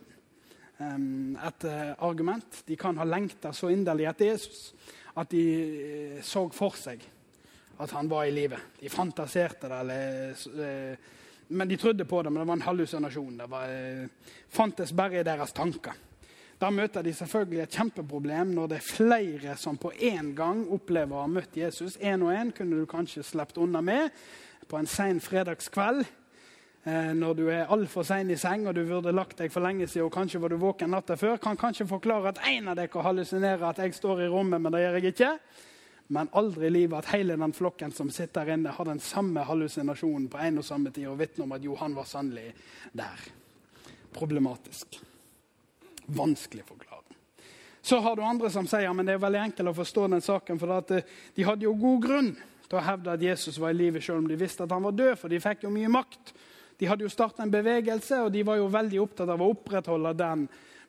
Et 0.77 1.67
eh, 1.67 1.93
argument. 2.05 2.63
De 2.67 2.77
kan 2.77 2.97
ha 3.01 3.05
lengta 3.07 3.51
så 3.53 3.71
inderlig 3.73 4.05
etter 4.11 4.31
Jesus 4.31 4.73
at 5.17 5.31
de 5.33 5.43
eh, 5.57 6.17
så 6.21 6.45
for 6.53 6.77
seg 6.77 7.01
at 7.81 7.93
han 7.93 8.09
var 8.09 8.25
i 8.25 8.33
live. 8.33 8.59
De 8.79 8.89
fantaserte 8.89 9.69
det. 9.69 9.79
Eller, 9.83 10.43
eh, 10.65 11.13
men 11.47 11.69
De 11.69 11.77
trodde 11.77 12.05
på 12.05 12.21
det, 12.21 12.29
men 12.29 12.41
det 12.41 12.47
var 12.47 12.59
en 12.59 12.67
hallusinasjon. 12.67 13.37
Det 13.37 13.49
var, 13.49 13.73
fantes 14.49 14.93
bare 14.93 15.21
i 15.21 15.25
deres 15.25 15.53
tanker. 15.53 16.06
Da 16.57 16.71
møter 16.73 17.03
de 17.05 17.11
selvfølgelig 17.13 17.59
et 17.61 17.75
kjempeproblem 17.77 18.55
når 18.57 18.69
det 18.71 18.77
er 18.79 18.85
flere 18.89 19.57
som 19.61 19.77
på 19.77 19.91
én 19.93 20.31
gang 20.37 20.63
opplever 20.73 21.13
å 21.13 21.25
ha 21.27 21.29
møtt 21.29 21.57
Jesus. 21.57 21.99
Én 22.01 22.23
og 22.25 22.33
én 22.33 22.49
kunne 22.55 22.79
du 22.79 22.87
kanskje 22.89 23.25
sluppet 23.25 23.59
unna 23.61 23.81
med 23.85 24.09
på 24.67 24.79
en 24.79 24.89
sen 24.89 25.19
fredagskveld. 25.21 26.01
Eh, 26.87 27.11
når 27.13 27.35
du 27.37 27.43
er 27.53 27.69
altfor 27.69 28.05
sein 28.07 28.31
i 28.33 28.39
seng 28.41 28.65
og 28.65 28.73
du 28.73 28.81
burde 28.87 29.13
lagt 29.13 29.37
deg 29.37 29.53
for 29.53 29.61
lenge 29.61 29.85
siden 29.85 30.07
og 30.07 30.15
kanskje 30.15 30.41
var 30.41 30.49
du 30.49 30.57
våken 30.57 30.89
natta 30.95 31.17
før, 31.19 31.37
kan 31.37 31.59
kanskje 31.59 31.85
forklare 31.89 32.31
at 32.33 32.41
en 32.49 32.71
av 32.71 32.79
dere 32.79 33.03
hallusinerer 33.05 33.65
at 33.69 33.81
jeg 33.83 33.93
står 33.93 34.23
i 34.25 34.29
rommet, 34.31 34.61
men 34.61 34.73
det 34.73 34.81
gjør 34.81 34.97
jeg 34.97 35.13
ikke. 35.13 35.33
Men 36.17 36.31
aldri 36.39 36.69
i 36.69 36.73
livet 36.73 37.03
at 37.03 37.11
hele 37.13 37.35
den 37.37 37.53
flokken 37.53 37.93
som 37.93 38.09
sitter 38.09 38.47
der 38.47 38.55
inne, 38.55 38.73
har 38.73 38.87
den 38.87 39.03
samme 39.03 39.43
hallusinasjonen 39.45 40.25
på 40.31 40.41
en 40.41 40.63
og 40.63 40.65
samme 40.65 40.95
tid 40.95 41.11
og 41.11 41.19
vitner 41.21 41.45
om 41.45 41.53
at 41.53 41.69
jo, 41.69 41.75
han 41.77 41.93
var 41.93 42.09
sannelig 42.09 42.47
der. 42.97 43.27
Problematisk 44.15 44.97
vanskelig 46.07 46.65
forklare. 46.67 47.03
Så 47.81 47.99
har 48.03 48.15
du 48.15 48.21
andre 48.25 48.49
som 48.51 48.67
sier 48.67 48.91
men 48.91 49.07
det 49.07 49.15
er 49.15 49.23
veldig 49.23 49.39
enkelt 49.45 49.71
å 49.71 49.77
forstå 49.77 50.07
den 50.11 50.23
saken. 50.23 50.59
For 50.59 50.73
at 50.75 50.91
eh, 50.91 51.17
de 51.35 51.45
hadde 51.47 51.67
jo 51.67 51.75
god 51.79 52.01
grunn 52.03 52.33
til 52.67 52.79
å 52.79 52.83
hevde 52.83 53.13
at 53.13 53.23
Jesus 53.23 53.59
var 53.63 53.71
i 53.71 53.77
live 53.77 54.01
selv 54.03 54.23
om 54.23 54.27
de 54.27 54.39
visste 54.39 54.65
at 54.65 54.73
han 54.75 54.83
var 54.83 54.95
død. 54.97 55.13
For 55.21 55.31
de 55.31 55.39
fikk 55.39 55.63
jo 55.63 55.71
mye 55.71 55.91
makt. 55.91 56.33
De 56.77 56.89
hadde 56.89 57.05
jo 57.05 57.11
starta 57.11 57.45
en 57.45 57.53
bevegelse, 57.53 58.19
og 58.25 58.33
de 58.33 58.43
var 58.45 58.59
jo 58.59 58.67
veldig 58.73 58.99
opptatt 59.01 59.31
av 59.33 59.41
å 59.41 59.49
opprettholde 59.53 60.11
den 60.19 60.43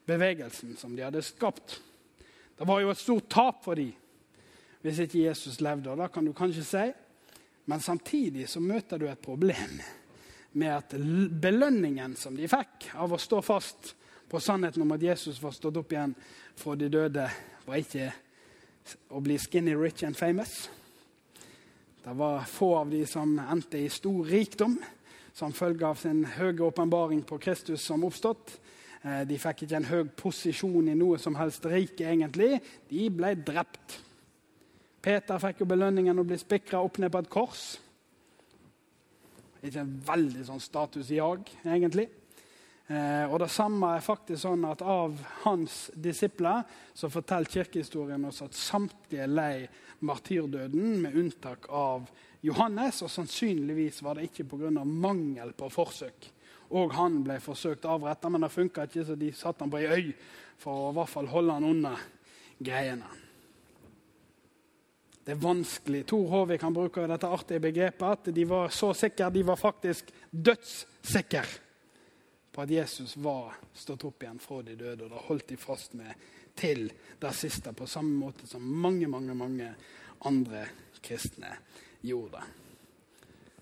bevegelsen 0.09 0.75
som 0.81 0.97
de 0.97 1.05
hadde 1.07 1.23
skapt. 1.25 1.79
Det 2.59 2.67
var 2.67 2.83
jo 2.83 2.91
et 2.91 3.01
stort 3.01 3.29
tap 3.31 3.63
for 3.65 3.79
dem 3.79 3.95
hvis 4.83 5.01
ikke 5.03 5.25
Jesus 5.25 5.61
levde. 5.63 5.91
og 5.91 5.99
det 5.99 6.11
kan 6.15 6.27
du 6.27 6.33
kanskje 6.33 6.65
si. 6.65 6.85
Men 7.69 7.81
samtidig 7.81 8.49
så 8.49 8.61
møter 8.61 8.99
du 8.99 9.09
et 9.09 9.23
problem 9.23 9.79
med 10.59 10.71
at 10.73 10.95
belønningen 11.43 12.15
som 12.17 12.37
de 12.37 12.49
fikk 12.49 12.91
av 12.95 13.13
å 13.13 13.19
stå 13.21 13.41
fast 13.45 13.93
på 14.29 14.41
sannheten 14.41 14.83
om 14.85 14.93
at 14.93 15.03
Jesus 15.03 15.41
var 15.43 15.55
stått 15.57 15.79
opp 15.81 15.93
igjen 15.93 16.15
fra 16.59 16.75
de 16.77 16.89
døde, 16.93 17.29
var 17.65 17.81
ikke 17.81 18.11
å 19.13 19.21
bli 19.25 19.39
skinny 19.41 19.75
rich 19.77 20.05
and 20.05 20.17
famous. 20.17 20.69
Det 22.05 22.15
var 22.17 22.45
få 22.49 22.75
av 22.83 22.91
de 22.91 23.03
som 23.07 23.35
endte 23.39 23.81
i 23.81 23.91
stor 23.93 24.25
rikdom 24.25 24.79
som 25.39 25.53
følge 25.55 25.87
av 25.87 25.99
sin 26.01 26.25
høye 26.25 26.65
åpenbaring 26.67 27.23
på 27.27 27.39
Kristus 27.39 27.85
som 27.85 28.05
oppstått. 28.07 28.57
Eh, 29.03 29.23
de 29.29 29.39
fikk 29.39 29.65
ikke 29.65 29.79
en 29.79 29.89
høy 29.91 30.05
posisjon 30.19 30.91
i 30.91 30.97
noe 30.99 31.19
som 31.23 31.37
helst 31.39 31.67
rike, 31.71 32.09
egentlig. 32.09 32.59
De 32.91 33.05
ble 33.15 33.35
drept. 33.47 34.01
Peter 35.05 35.39
fikk 35.43 35.63
jo 35.63 35.69
belønningen 35.71 36.19
å 36.19 36.27
bli 36.27 36.41
spikra 36.41 36.81
opp 36.83 36.99
ned 36.99 37.13
på 37.15 37.23
et 37.23 37.31
kors. 37.31 37.67
Ikke 39.63 39.85
en 39.85 39.95
veldig 40.07 40.47
sånn 40.49 40.63
statusjag, 40.63 41.47
egentlig. 41.67 42.09
Eh, 42.89 43.27
og 43.29 43.39
Det 43.43 43.51
samme 43.53 43.91
er 43.97 44.05
faktisk 44.05 44.41
sånn 44.47 44.65
at 44.65 44.81
av 44.81 45.19
hans 45.43 45.91
disipler 45.93 46.65
så 46.97 47.11
forteller 47.13 47.51
kirkehistorien 47.53 48.25
oss 48.25 48.41
at 48.47 48.57
samtlige 48.57 49.27
lei 49.29 49.69
martyrdøden, 50.01 51.03
med 51.03 51.19
unntak 51.19 51.69
av 51.69 52.09
Johannes. 52.41 53.03
Og 53.05 53.13
sannsynligvis 53.13 54.01
var 54.03 54.17
det 54.17 54.31
ikke 54.31 54.49
pga. 54.49 54.85
mangel 54.85 55.53
på 55.53 55.69
forsøk. 55.69 56.33
Og 56.71 56.93
han 56.97 57.23
ble 57.25 57.39
forsøkt 57.41 57.85
avrettet, 57.85 58.31
men 58.31 58.41
det 58.41 58.53
funka 58.53 58.89
ikke, 58.89 59.05
så 59.05 59.17
de 59.17 59.33
satte 59.33 59.65
han 59.65 59.71
på 59.71 59.79
ei 59.79 59.87
øy 59.87 60.13
for 60.59 60.73
å 60.73 60.91
i 60.91 60.97
hvert 60.97 61.09
fall 61.09 61.27
holde 61.27 61.53
han 61.53 61.65
unna 61.65 61.95
greiene. 62.59 63.09
Det 65.25 65.37
er 65.37 65.45
vanskelig. 65.45 66.07
Tor 66.07 66.29
Håvik 66.29 66.61
kan 66.61 66.73
bruke 66.73 67.07
dette 67.07 67.29
artige 67.29 67.61
begrepet 67.61 68.03
at 68.09 68.35
de 68.35 68.45
var 68.49 68.73
så 68.73 68.95
sikre, 68.97 69.29
de 69.31 69.43
var 69.45 69.61
faktisk 69.61 70.09
dødssikre 70.33 71.68
på 72.59 72.63
at 72.63 72.71
Jesus 72.71 73.17
var 73.17 73.55
stått 73.71 74.03
opp 74.05 74.23
igjen 74.23 74.41
fra 74.43 74.57
de 74.67 74.73
døde. 74.75 75.05
Og 75.05 75.13
det 75.13 75.21
holdt 75.29 75.51
de 75.53 75.57
fast 75.63 75.93
med 75.95 76.11
til 76.59 76.89
det 77.23 77.31
siste, 77.39 77.71
på 77.71 77.87
samme 77.87 78.17
måte 78.19 78.49
som 78.51 78.65
mange, 78.83 79.07
mange, 79.07 79.37
mange 79.39 79.69
andre 80.27 80.65
kristne 80.99 81.53
gjorde. 82.03 82.43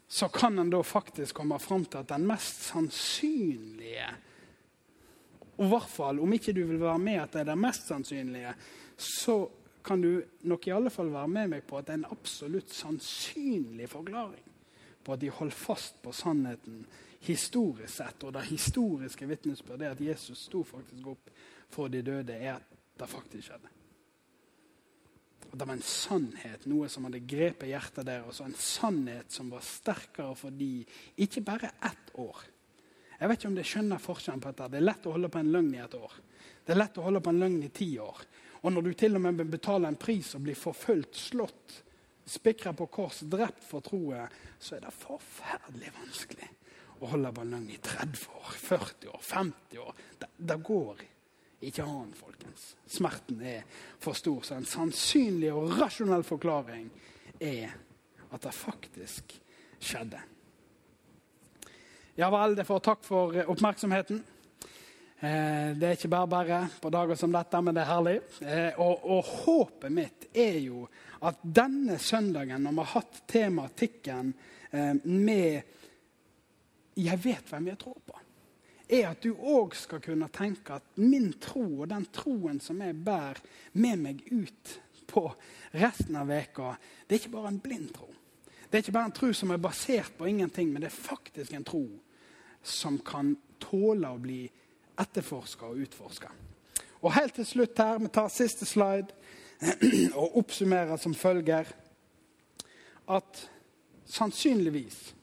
Så 0.08 0.30
kan 0.32 0.56
en 0.58 0.72
da 0.72 0.80
faktisk 0.80 1.36
komme 1.36 1.60
fram 1.60 1.84
til 1.84 2.00
at 2.00 2.14
den 2.14 2.24
mest 2.24 2.64
sannsynlige 2.70 4.08
og 5.58 5.64
i 5.66 5.70
hvert 5.74 5.92
fall, 5.92 6.20
Om 6.20 6.32
ikke 6.32 6.56
du 6.56 6.64
vil 6.64 6.80
være 6.80 6.98
med 6.98 7.20
at 7.20 7.36
det 7.36 7.44
er 7.44 7.52
det 7.52 7.60
mest 7.60 7.92
sannsynlige, 7.92 8.54
så 8.96 9.42
kan 9.84 10.00
du 10.00 10.22
nok 10.48 10.66
i 10.68 10.72
alle 10.72 10.90
fall 10.90 11.12
være 11.12 11.28
med 11.28 11.52
meg 11.52 11.68
på 11.68 11.76
at 11.76 11.84
det 11.90 11.98
er 11.98 12.00
en 12.00 12.12
absolutt 12.16 12.72
sannsynlig 12.72 13.92
forklaring 13.92 14.54
på 15.04 15.12
at 15.12 15.20
de 15.20 15.28
holdt 15.28 15.54
fast 15.54 16.00
på 16.00 16.16
sannheten 16.16 16.86
historisk 17.24 17.92
sett, 17.92 18.24
og 18.24 18.34
det 18.36 18.46
historiske 18.50 19.28
vitnesbyrdet 19.28 19.94
at 19.94 20.02
Jesus 20.04 20.46
sto 20.48 20.62
faktisk 20.66 21.06
opp 21.14 21.30
for 21.72 21.92
de 21.92 22.02
døde, 22.04 22.36
er 22.36 22.58
at 22.58 22.76
det 22.96 23.08
faktisk 23.10 23.48
skjedde. 23.48 23.72
At 25.46 25.54
det 25.60 25.66
var 25.66 25.76
en 25.76 25.86
sannhet, 25.86 26.66
noe 26.70 26.88
som 26.90 27.06
hadde 27.06 27.22
grepet 27.28 27.70
hjertet 27.70 28.06
deres. 28.08 28.40
En 28.42 28.56
sannhet 28.58 29.32
som 29.32 29.50
var 29.52 29.64
sterkere 29.64 30.34
for 30.38 30.54
de 30.54 30.84
ikke 31.22 31.44
bare 31.46 31.72
ett 31.86 32.12
år. 32.18 32.42
Jeg 33.16 33.30
vet 33.30 33.40
ikke 33.40 33.48
om 33.48 33.56
det 33.56 33.68
skjønner 33.68 34.02
forskjellen 34.02 34.42
på 34.42 34.52
dette. 34.52 34.72
Det 34.74 34.80
er 34.80 34.88
lett 34.90 35.06
å 35.08 35.14
holde 35.14 35.30
på 35.32 35.40
en 35.40 35.52
løgn 35.54 35.72
i 35.76 35.80
et 35.84 35.96
år. 35.96 36.18
Det 36.66 36.74
er 36.74 36.80
lett 36.82 36.98
å 37.00 37.06
holde 37.06 37.22
på 37.24 37.32
en 37.32 37.40
løgn 37.40 37.62
i 37.64 37.72
ti 37.72 37.88
år. 38.02 38.26
Og 38.66 38.74
når 38.74 38.84
du 38.84 38.92
til 38.98 39.16
og 39.16 39.24
med 39.24 39.46
betaler 39.48 39.88
en 39.88 40.00
pris 40.00 40.34
og 40.36 40.44
blir 40.44 40.58
forfulgt, 40.58 41.16
slått, 41.16 41.80
spikra 42.26 42.74
på 42.76 42.88
kors, 42.92 43.22
drept 43.30 43.64
for 43.64 43.84
troen, 43.86 44.28
så 44.58 44.76
er 44.76 44.84
det 44.84 44.94
forferdelig 44.98 45.94
vanskelig 45.94 46.55
å 47.00 47.10
holde 47.12 47.32
ballong 47.36 47.66
i 47.70 47.78
30 47.82 48.28
år, 48.38 48.54
40 48.60 49.10
år, 49.12 49.20
50 49.22 49.82
år. 49.82 50.00
Det, 50.18 50.30
det 50.36 50.58
går 50.64 51.04
Ikke 51.66 51.86
an, 51.88 52.10
folkens. 52.12 52.74
Smerten 52.86 53.40
er 53.40 53.62
for 53.98 54.14
stor. 54.14 54.42
Så 54.44 54.58
en 54.58 54.66
sannsynlig 54.68 55.48
og 55.56 55.72
rasjonell 55.80 56.22
forklaring 56.22 56.90
er 57.40 57.72
at 58.28 58.42
det 58.44 58.52
faktisk 58.52 59.32
skjedde. 59.80 60.20
Ja 62.20 62.28
vel, 62.32 62.58
det 62.58 62.68
får 62.68 62.82
takk 62.84 63.02
for 63.08 63.34
oppmerksomheten. 63.52 64.20
Eh, 65.16 65.72
det 65.76 65.88
er 65.88 65.96
ikke 65.96 66.12
bare 66.12 66.28
bare 66.28 66.60
på 66.80 66.92
dager 66.92 67.16
som 67.16 67.32
dette, 67.32 67.60
men 67.64 67.76
det 67.76 67.82
er 67.82 67.88
herlig. 67.88 68.16
Eh, 68.44 68.80
og, 68.80 69.04
og, 69.04 69.32
håpet 69.46 69.92
mitt 69.92 70.26
er 70.36 70.58
jo 70.60 70.84
at 71.24 71.40
denne 71.40 71.96
søndagen, 72.00 72.64
når 72.64 72.76
vi 72.76 72.84
har 72.84 72.92
hatt 72.98 73.22
tematikken 73.32 74.34
eh, 74.70 74.92
med 75.04 75.85
'Jeg 76.96 77.24
vet 77.24 77.50
hvem 77.50 77.66
jeg 77.66 77.78
tror 77.78 78.00
på', 78.06 78.20
er 78.88 79.08
at 79.10 79.22
du 79.22 79.34
òg 79.34 79.74
skal 79.74 80.00
kunne 80.00 80.28
tenke 80.28 80.72
at 80.72 80.82
min 80.96 81.32
tro 81.40 81.80
og 81.80 81.88
den 81.90 82.06
troen 82.12 82.60
som 82.60 82.80
jeg 82.80 83.04
bærer 83.04 83.40
med 83.72 83.96
meg 83.96 84.22
ut 84.32 84.80
på 85.06 85.34
resten 85.74 86.16
av 86.16 86.28
veka, 86.28 86.76
det 87.06 87.14
er 87.14 87.20
ikke 87.20 87.34
bare 87.34 87.48
en 87.48 87.60
blind 87.60 87.90
tro. 87.94 88.08
Det 88.66 88.74
er 88.74 88.84
ikke 88.84 88.92
bare 88.92 89.10
en 89.10 89.12
tro 89.12 89.32
som 89.32 89.50
er 89.50 89.62
basert 89.62 90.12
på 90.18 90.26
ingenting, 90.26 90.72
men 90.72 90.82
det 90.82 90.90
er 90.90 91.02
faktisk 91.02 91.52
en 91.52 91.64
tro 91.64 91.86
som 92.62 92.98
kan 92.98 93.36
tåle 93.62 94.08
å 94.10 94.18
bli 94.18 94.44
etterforska 94.98 95.66
og 95.66 95.82
utforska. 95.86 96.30
Og 97.02 97.14
helt 97.14 97.34
til 97.34 97.46
slutt 97.46 97.78
her, 97.78 97.98
vi 97.98 98.08
tar 98.10 98.32
siste 98.32 98.66
slide 98.66 99.12
og 100.20 100.38
oppsummerer 100.42 100.98
som 101.00 101.14
følger 101.14 101.68
at 103.06 103.42
sannsynligvis 104.06 105.15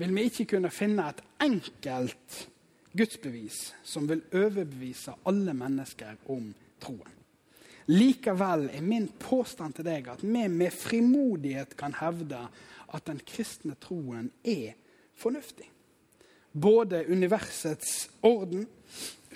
vil 0.00 0.14
vi 0.16 0.26
ikke 0.28 0.48
kunne 0.54 0.72
finne 0.72 1.08
et 1.12 1.22
enkelt 1.44 2.42
gudsbevis 2.96 3.62
som 3.86 4.08
vil 4.10 4.22
overbevise 4.34 5.14
alle 5.28 5.54
mennesker 5.54 6.18
om 6.32 6.50
troen. 6.82 7.16
Likevel 7.90 8.68
er 8.70 8.86
min 8.86 9.08
påstand 9.20 9.76
til 9.78 9.86
deg 9.86 10.08
at 10.12 10.22
vi 10.22 10.46
med 10.48 10.74
frimodighet 10.74 11.76
kan 11.78 11.96
hevde 12.00 12.46
at 12.90 13.06
den 13.06 13.20
kristne 13.26 13.76
troen 13.82 14.30
er 14.46 14.72
fornuftig 15.18 15.68
både 16.52 17.04
universets 17.06 18.10
orden, 18.20 18.66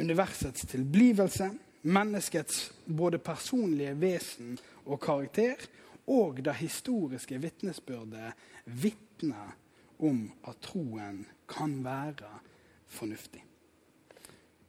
universets 0.00 0.66
tilblivelse, 0.66 1.50
menneskets 1.82 2.72
både 2.86 3.18
personlige 3.18 3.94
vesen 4.00 4.58
og 4.86 5.00
karakter, 5.00 5.54
og 6.06 6.42
det 6.44 6.54
historiske 6.58 7.38
vitnesbyrdet 7.40 8.32
vitner 8.64 9.54
om 9.98 10.26
at 10.48 10.60
troen 10.64 11.24
kan 11.50 11.76
være 11.84 12.30
fornuftig. 12.90 13.42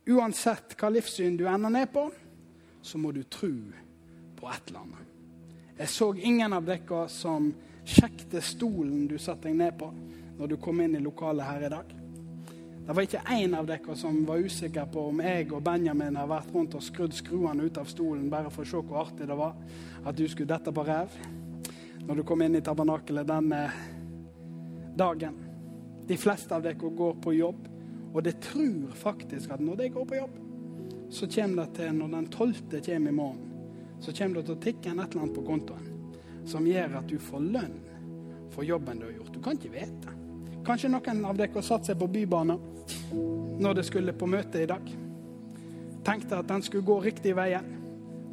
Uansett 0.06 0.76
hva 0.78 0.92
livssyn 0.94 1.38
du 1.38 1.48
ender 1.50 1.74
ned 1.74 1.90
på, 1.94 2.10
så 2.86 3.00
må 3.02 3.12
du 3.12 3.24
tro 3.24 3.52
på 4.38 4.50
et 4.52 4.70
eller 4.70 4.84
annet. 4.84 5.14
Jeg 5.76 5.92
så 5.92 6.12
ingen 6.14 6.54
av 6.54 6.68
dere 6.68 7.08
som 7.12 7.50
sjekket 7.86 8.44
stolen 8.46 9.08
du 9.10 9.18
satte 9.20 9.50
deg 9.50 9.58
ned 9.60 9.78
på 9.80 9.90
når 10.38 10.52
du 10.52 10.58
kom 10.62 10.80
inn 10.82 10.96
i 10.96 11.04
lokalet 11.04 11.48
her 11.48 11.66
i 11.66 11.72
dag. 11.74 11.96
Det 12.86 12.94
var 12.94 13.08
ikke 13.08 13.24
én 13.34 13.56
av 13.58 13.66
dere 13.66 13.96
som 13.98 14.20
var 14.28 14.44
usikker 14.46 14.86
på 14.94 15.08
om 15.10 15.24
jeg 15.26 15.50
og 15.50 15.64
Benjamin 15.66 16.20
har 16.20 16.30
vært 16.30 16.54
rundt 16.54 16.78
og 16.78 16.86
skrudd 16.86 17.16
skruene 17.18 17.66
ut 17.66 17.80
av 17.82 17.90
stolen 17.90 18.30
bare 18.30 18.52
for 18.54 18.62
å 18.62 18.70
se 18.70 18.82
hvor 18.86 19.02
artig 19.02 19.26
det 19.26 19.38
var 19.40 19.56
at 20.06 20.18
du 20.18 20.28
skulle 20.30 20.54
dette 20.54 20.74
på 20.76 20.86
ræv 20.86 21.18
når 22.06 22.20
du 22.20 22.24
kom 22.30 22.44
inn 22.46 22.60
i 22.60 22.62
tabernakelet 22.62 23.26
denne 23.26 23.62
dagen. 24.98 25.40
De 26.08 26.18
fleste 26.18 26.56
av 26.56 26.64
dere 26.66 26.78
går 26.78 27.18
på 27.24 27.34
jobb, 27.34 27.68
og 28.14 28.24
det 28.24 28.38
tror 28.44 28.94
faktisk 28.96 29.52
at 29.56 29.64
når 29.64 29.82
de 29.82 29.90
går 29.96 30.06
på 30.10 30.20
jobb, 30.20 30.38
så 31.10 31.28
kommer 31.28 31.66
det 31.66 31.76
til, 31.80 31.92
når 31.98 32.14
den 32.16 32.30
tolvte 32.34 32.82
kommer 32.86 33.12
i 33.12 33.16
morgen, 33.16 33.52
så 34.00 34.14
kommer 34.14 34.40
det 34.40 34.48
til 34.48 34.56
å 34.56 34.64
tikke 34.64 34.92
en 34.92 35.04
et 35.04 35.12
eller 35.12 35.26
annet 35.26 35.38
på 35.38 35.46
kontoen 35.46 35.92
som 36.46 36.68
gjør 36.68 37.00
at 37.00 37.10
du 37.10 37.18
får 37.22 37.42
lønn 37.42 37.78
for 38.54 38.66
jobben 38.66 39.00
du 39.02 39.08
har 39.08 39.16
gjort. 39.16 39.34
Du 39.34 39.42
kan 39.42 39.58
ikke 39.58 39.74
vite. 39.74 40.14
Kanskje 40.66 40.92
noen 40.94 41.26
av 41.26 41.38
dere 41.38 41.54
har 41.56 41.66
satt 41.66 41.90
seg 41.90 41.98
på 42.00 42.08
Bybanen 42.10 42.62
når 43.62 43.80
det 43.80 43.86
skulle 43.88 44.14
på 44.14 44.30
møte 44.30 44.62
i 44.62 44.70
dag. 44.70 44.92
Tenkte 46.06 46.40
at 46.40 46.50
den 46.50 46.62
skulle 46.66 46.86
gå 46.86 47.00
riktig 47.02 47.34
veien. 47.38 47.72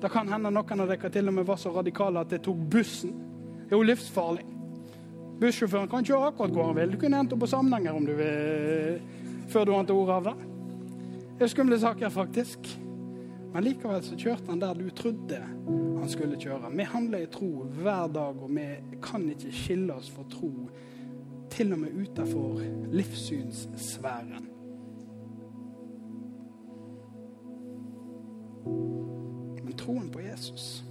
Det 0.03 0.11
kan 0.13 0.29
hende 0.29 0.53
noen 0.53 0.85
av 0.85 0.91
dere 0.91 1.13
til 1.13 1.31
og 1.31 1.37
med 1.39 1.49
var 1.49 1.61
så 1.61 1.73
radikale 1.73 2.21
at 2.21 2.33
de 2.33 2.41
tok 2.43 2.65
bussen. 2.73 3.15
Det 3.65 3.73
er 3.73 3.79
jo 3.79 3.87
livsfarlig. 3.89 4.52
Bussjåføren 5.41 5.91
kan 5.91 6.05
kjøre 6.07 6.31
akkurat 6.31 6.55
hvor 6.55 6.71
han 6.71 6.79
vil. 6.79 6.93
Du 6.95 7.01
kunne 7.01 7.19
endt 7.19 7.33
opp 7.35 7.43
på 7.43 7.51
Samnanger 7.51 7.97
om 7.97 8.07
du 8.07 8.15
vil, 8.19 9.01
før 9.51 9.67
du 9.67 9.75
ante 9.77 9.97
ordet 9.97 10.19
av 10.21 10.31
det. 10.31 10.37
Det 11.39 11.47
er 11.49 11.51
skumle 11.51 11.79
saker, 11.81 12.13
faktisk. 12.15 12.69
Men 13.53 13.67
likevel 13.67 14.05
så 14.05 14.17
kjørte 14.17 14.49
han 14.49 14.63
der 14.63 14.79
du 14.79 14.87
trodde 14.97 15.41
han 15.43 16.09
skulle 16.09 16.39
kjøre. 16.41 16.71
Vi 16.73 16.87
handler 16.89 17.25
i 17.25 17.31
tro 17.33 17.67
hver 17.77 18.09
dag, 18.15 18.39
og 18.43 18.55
vi 18.55 18.69
kan 19.03 19.27
ikke 19.31 19.53
skille 19.53 19.97
oss 19.97 20.09
for 20.11 20.29
tro 20.33 20.53
til 21.53 21.75
og 21.75 21.83
med 21.83 21.99
utenfor 21.99 22.63
livssynssfæren. 22.95 24.49
Men 29.63 29.77
troen 29.79 30.09
på 30.13 30.23
Jesus 30.25 30.85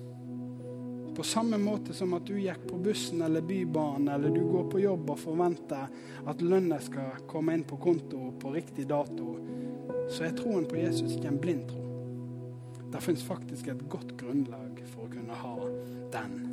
På 1.15 1.23
samme 1.23 1.57
måte 1.59 1.93
som 1.93 2.13
at 2.15 2.25
du 2.27 2.37
gikk 2.39 2.63
på 2.69 2.79
bussen 2.83 3.21
eller 3.25 3.43
bybanen 3.43 4.07
eller 4.13 4.31
du 4.31 4.45
går 4.47 4.69
på 4.71 4.83
jobb 4.83 5.09
og 5.11 5.19
forventer 5.19 5.89
at 6.31 6.43
lønna 6.45 6.79
skal 6.81 7.25
komme 7.27 7.57
inn 7.57 7.65
på 7.67 7.79
konto 7.81 8.31
på 8.39 8.53
riktig 8.55 8.87
dato, 8.87 9.35
så 10.11 10.27
er 10.27 10.37
troen 10.39 10.67
på 10.69 10.79
Jesus 10.79 11.17
ikke 11.17 11.33
en 11.33 11.41
blind 11.43 11.67
tro. 11.71 11.83
Det 12.91 13.03
fins 13.03 13.23
faktisk 13.23 13.67
et 13.71 13.83
godt 13.91 14.15
grunnlag 14.19 14.79
for 14.93 15.07
å 15.07 15.11
kunne 15.11 15.43
ha 15.43 15.57
den 16.15 16.50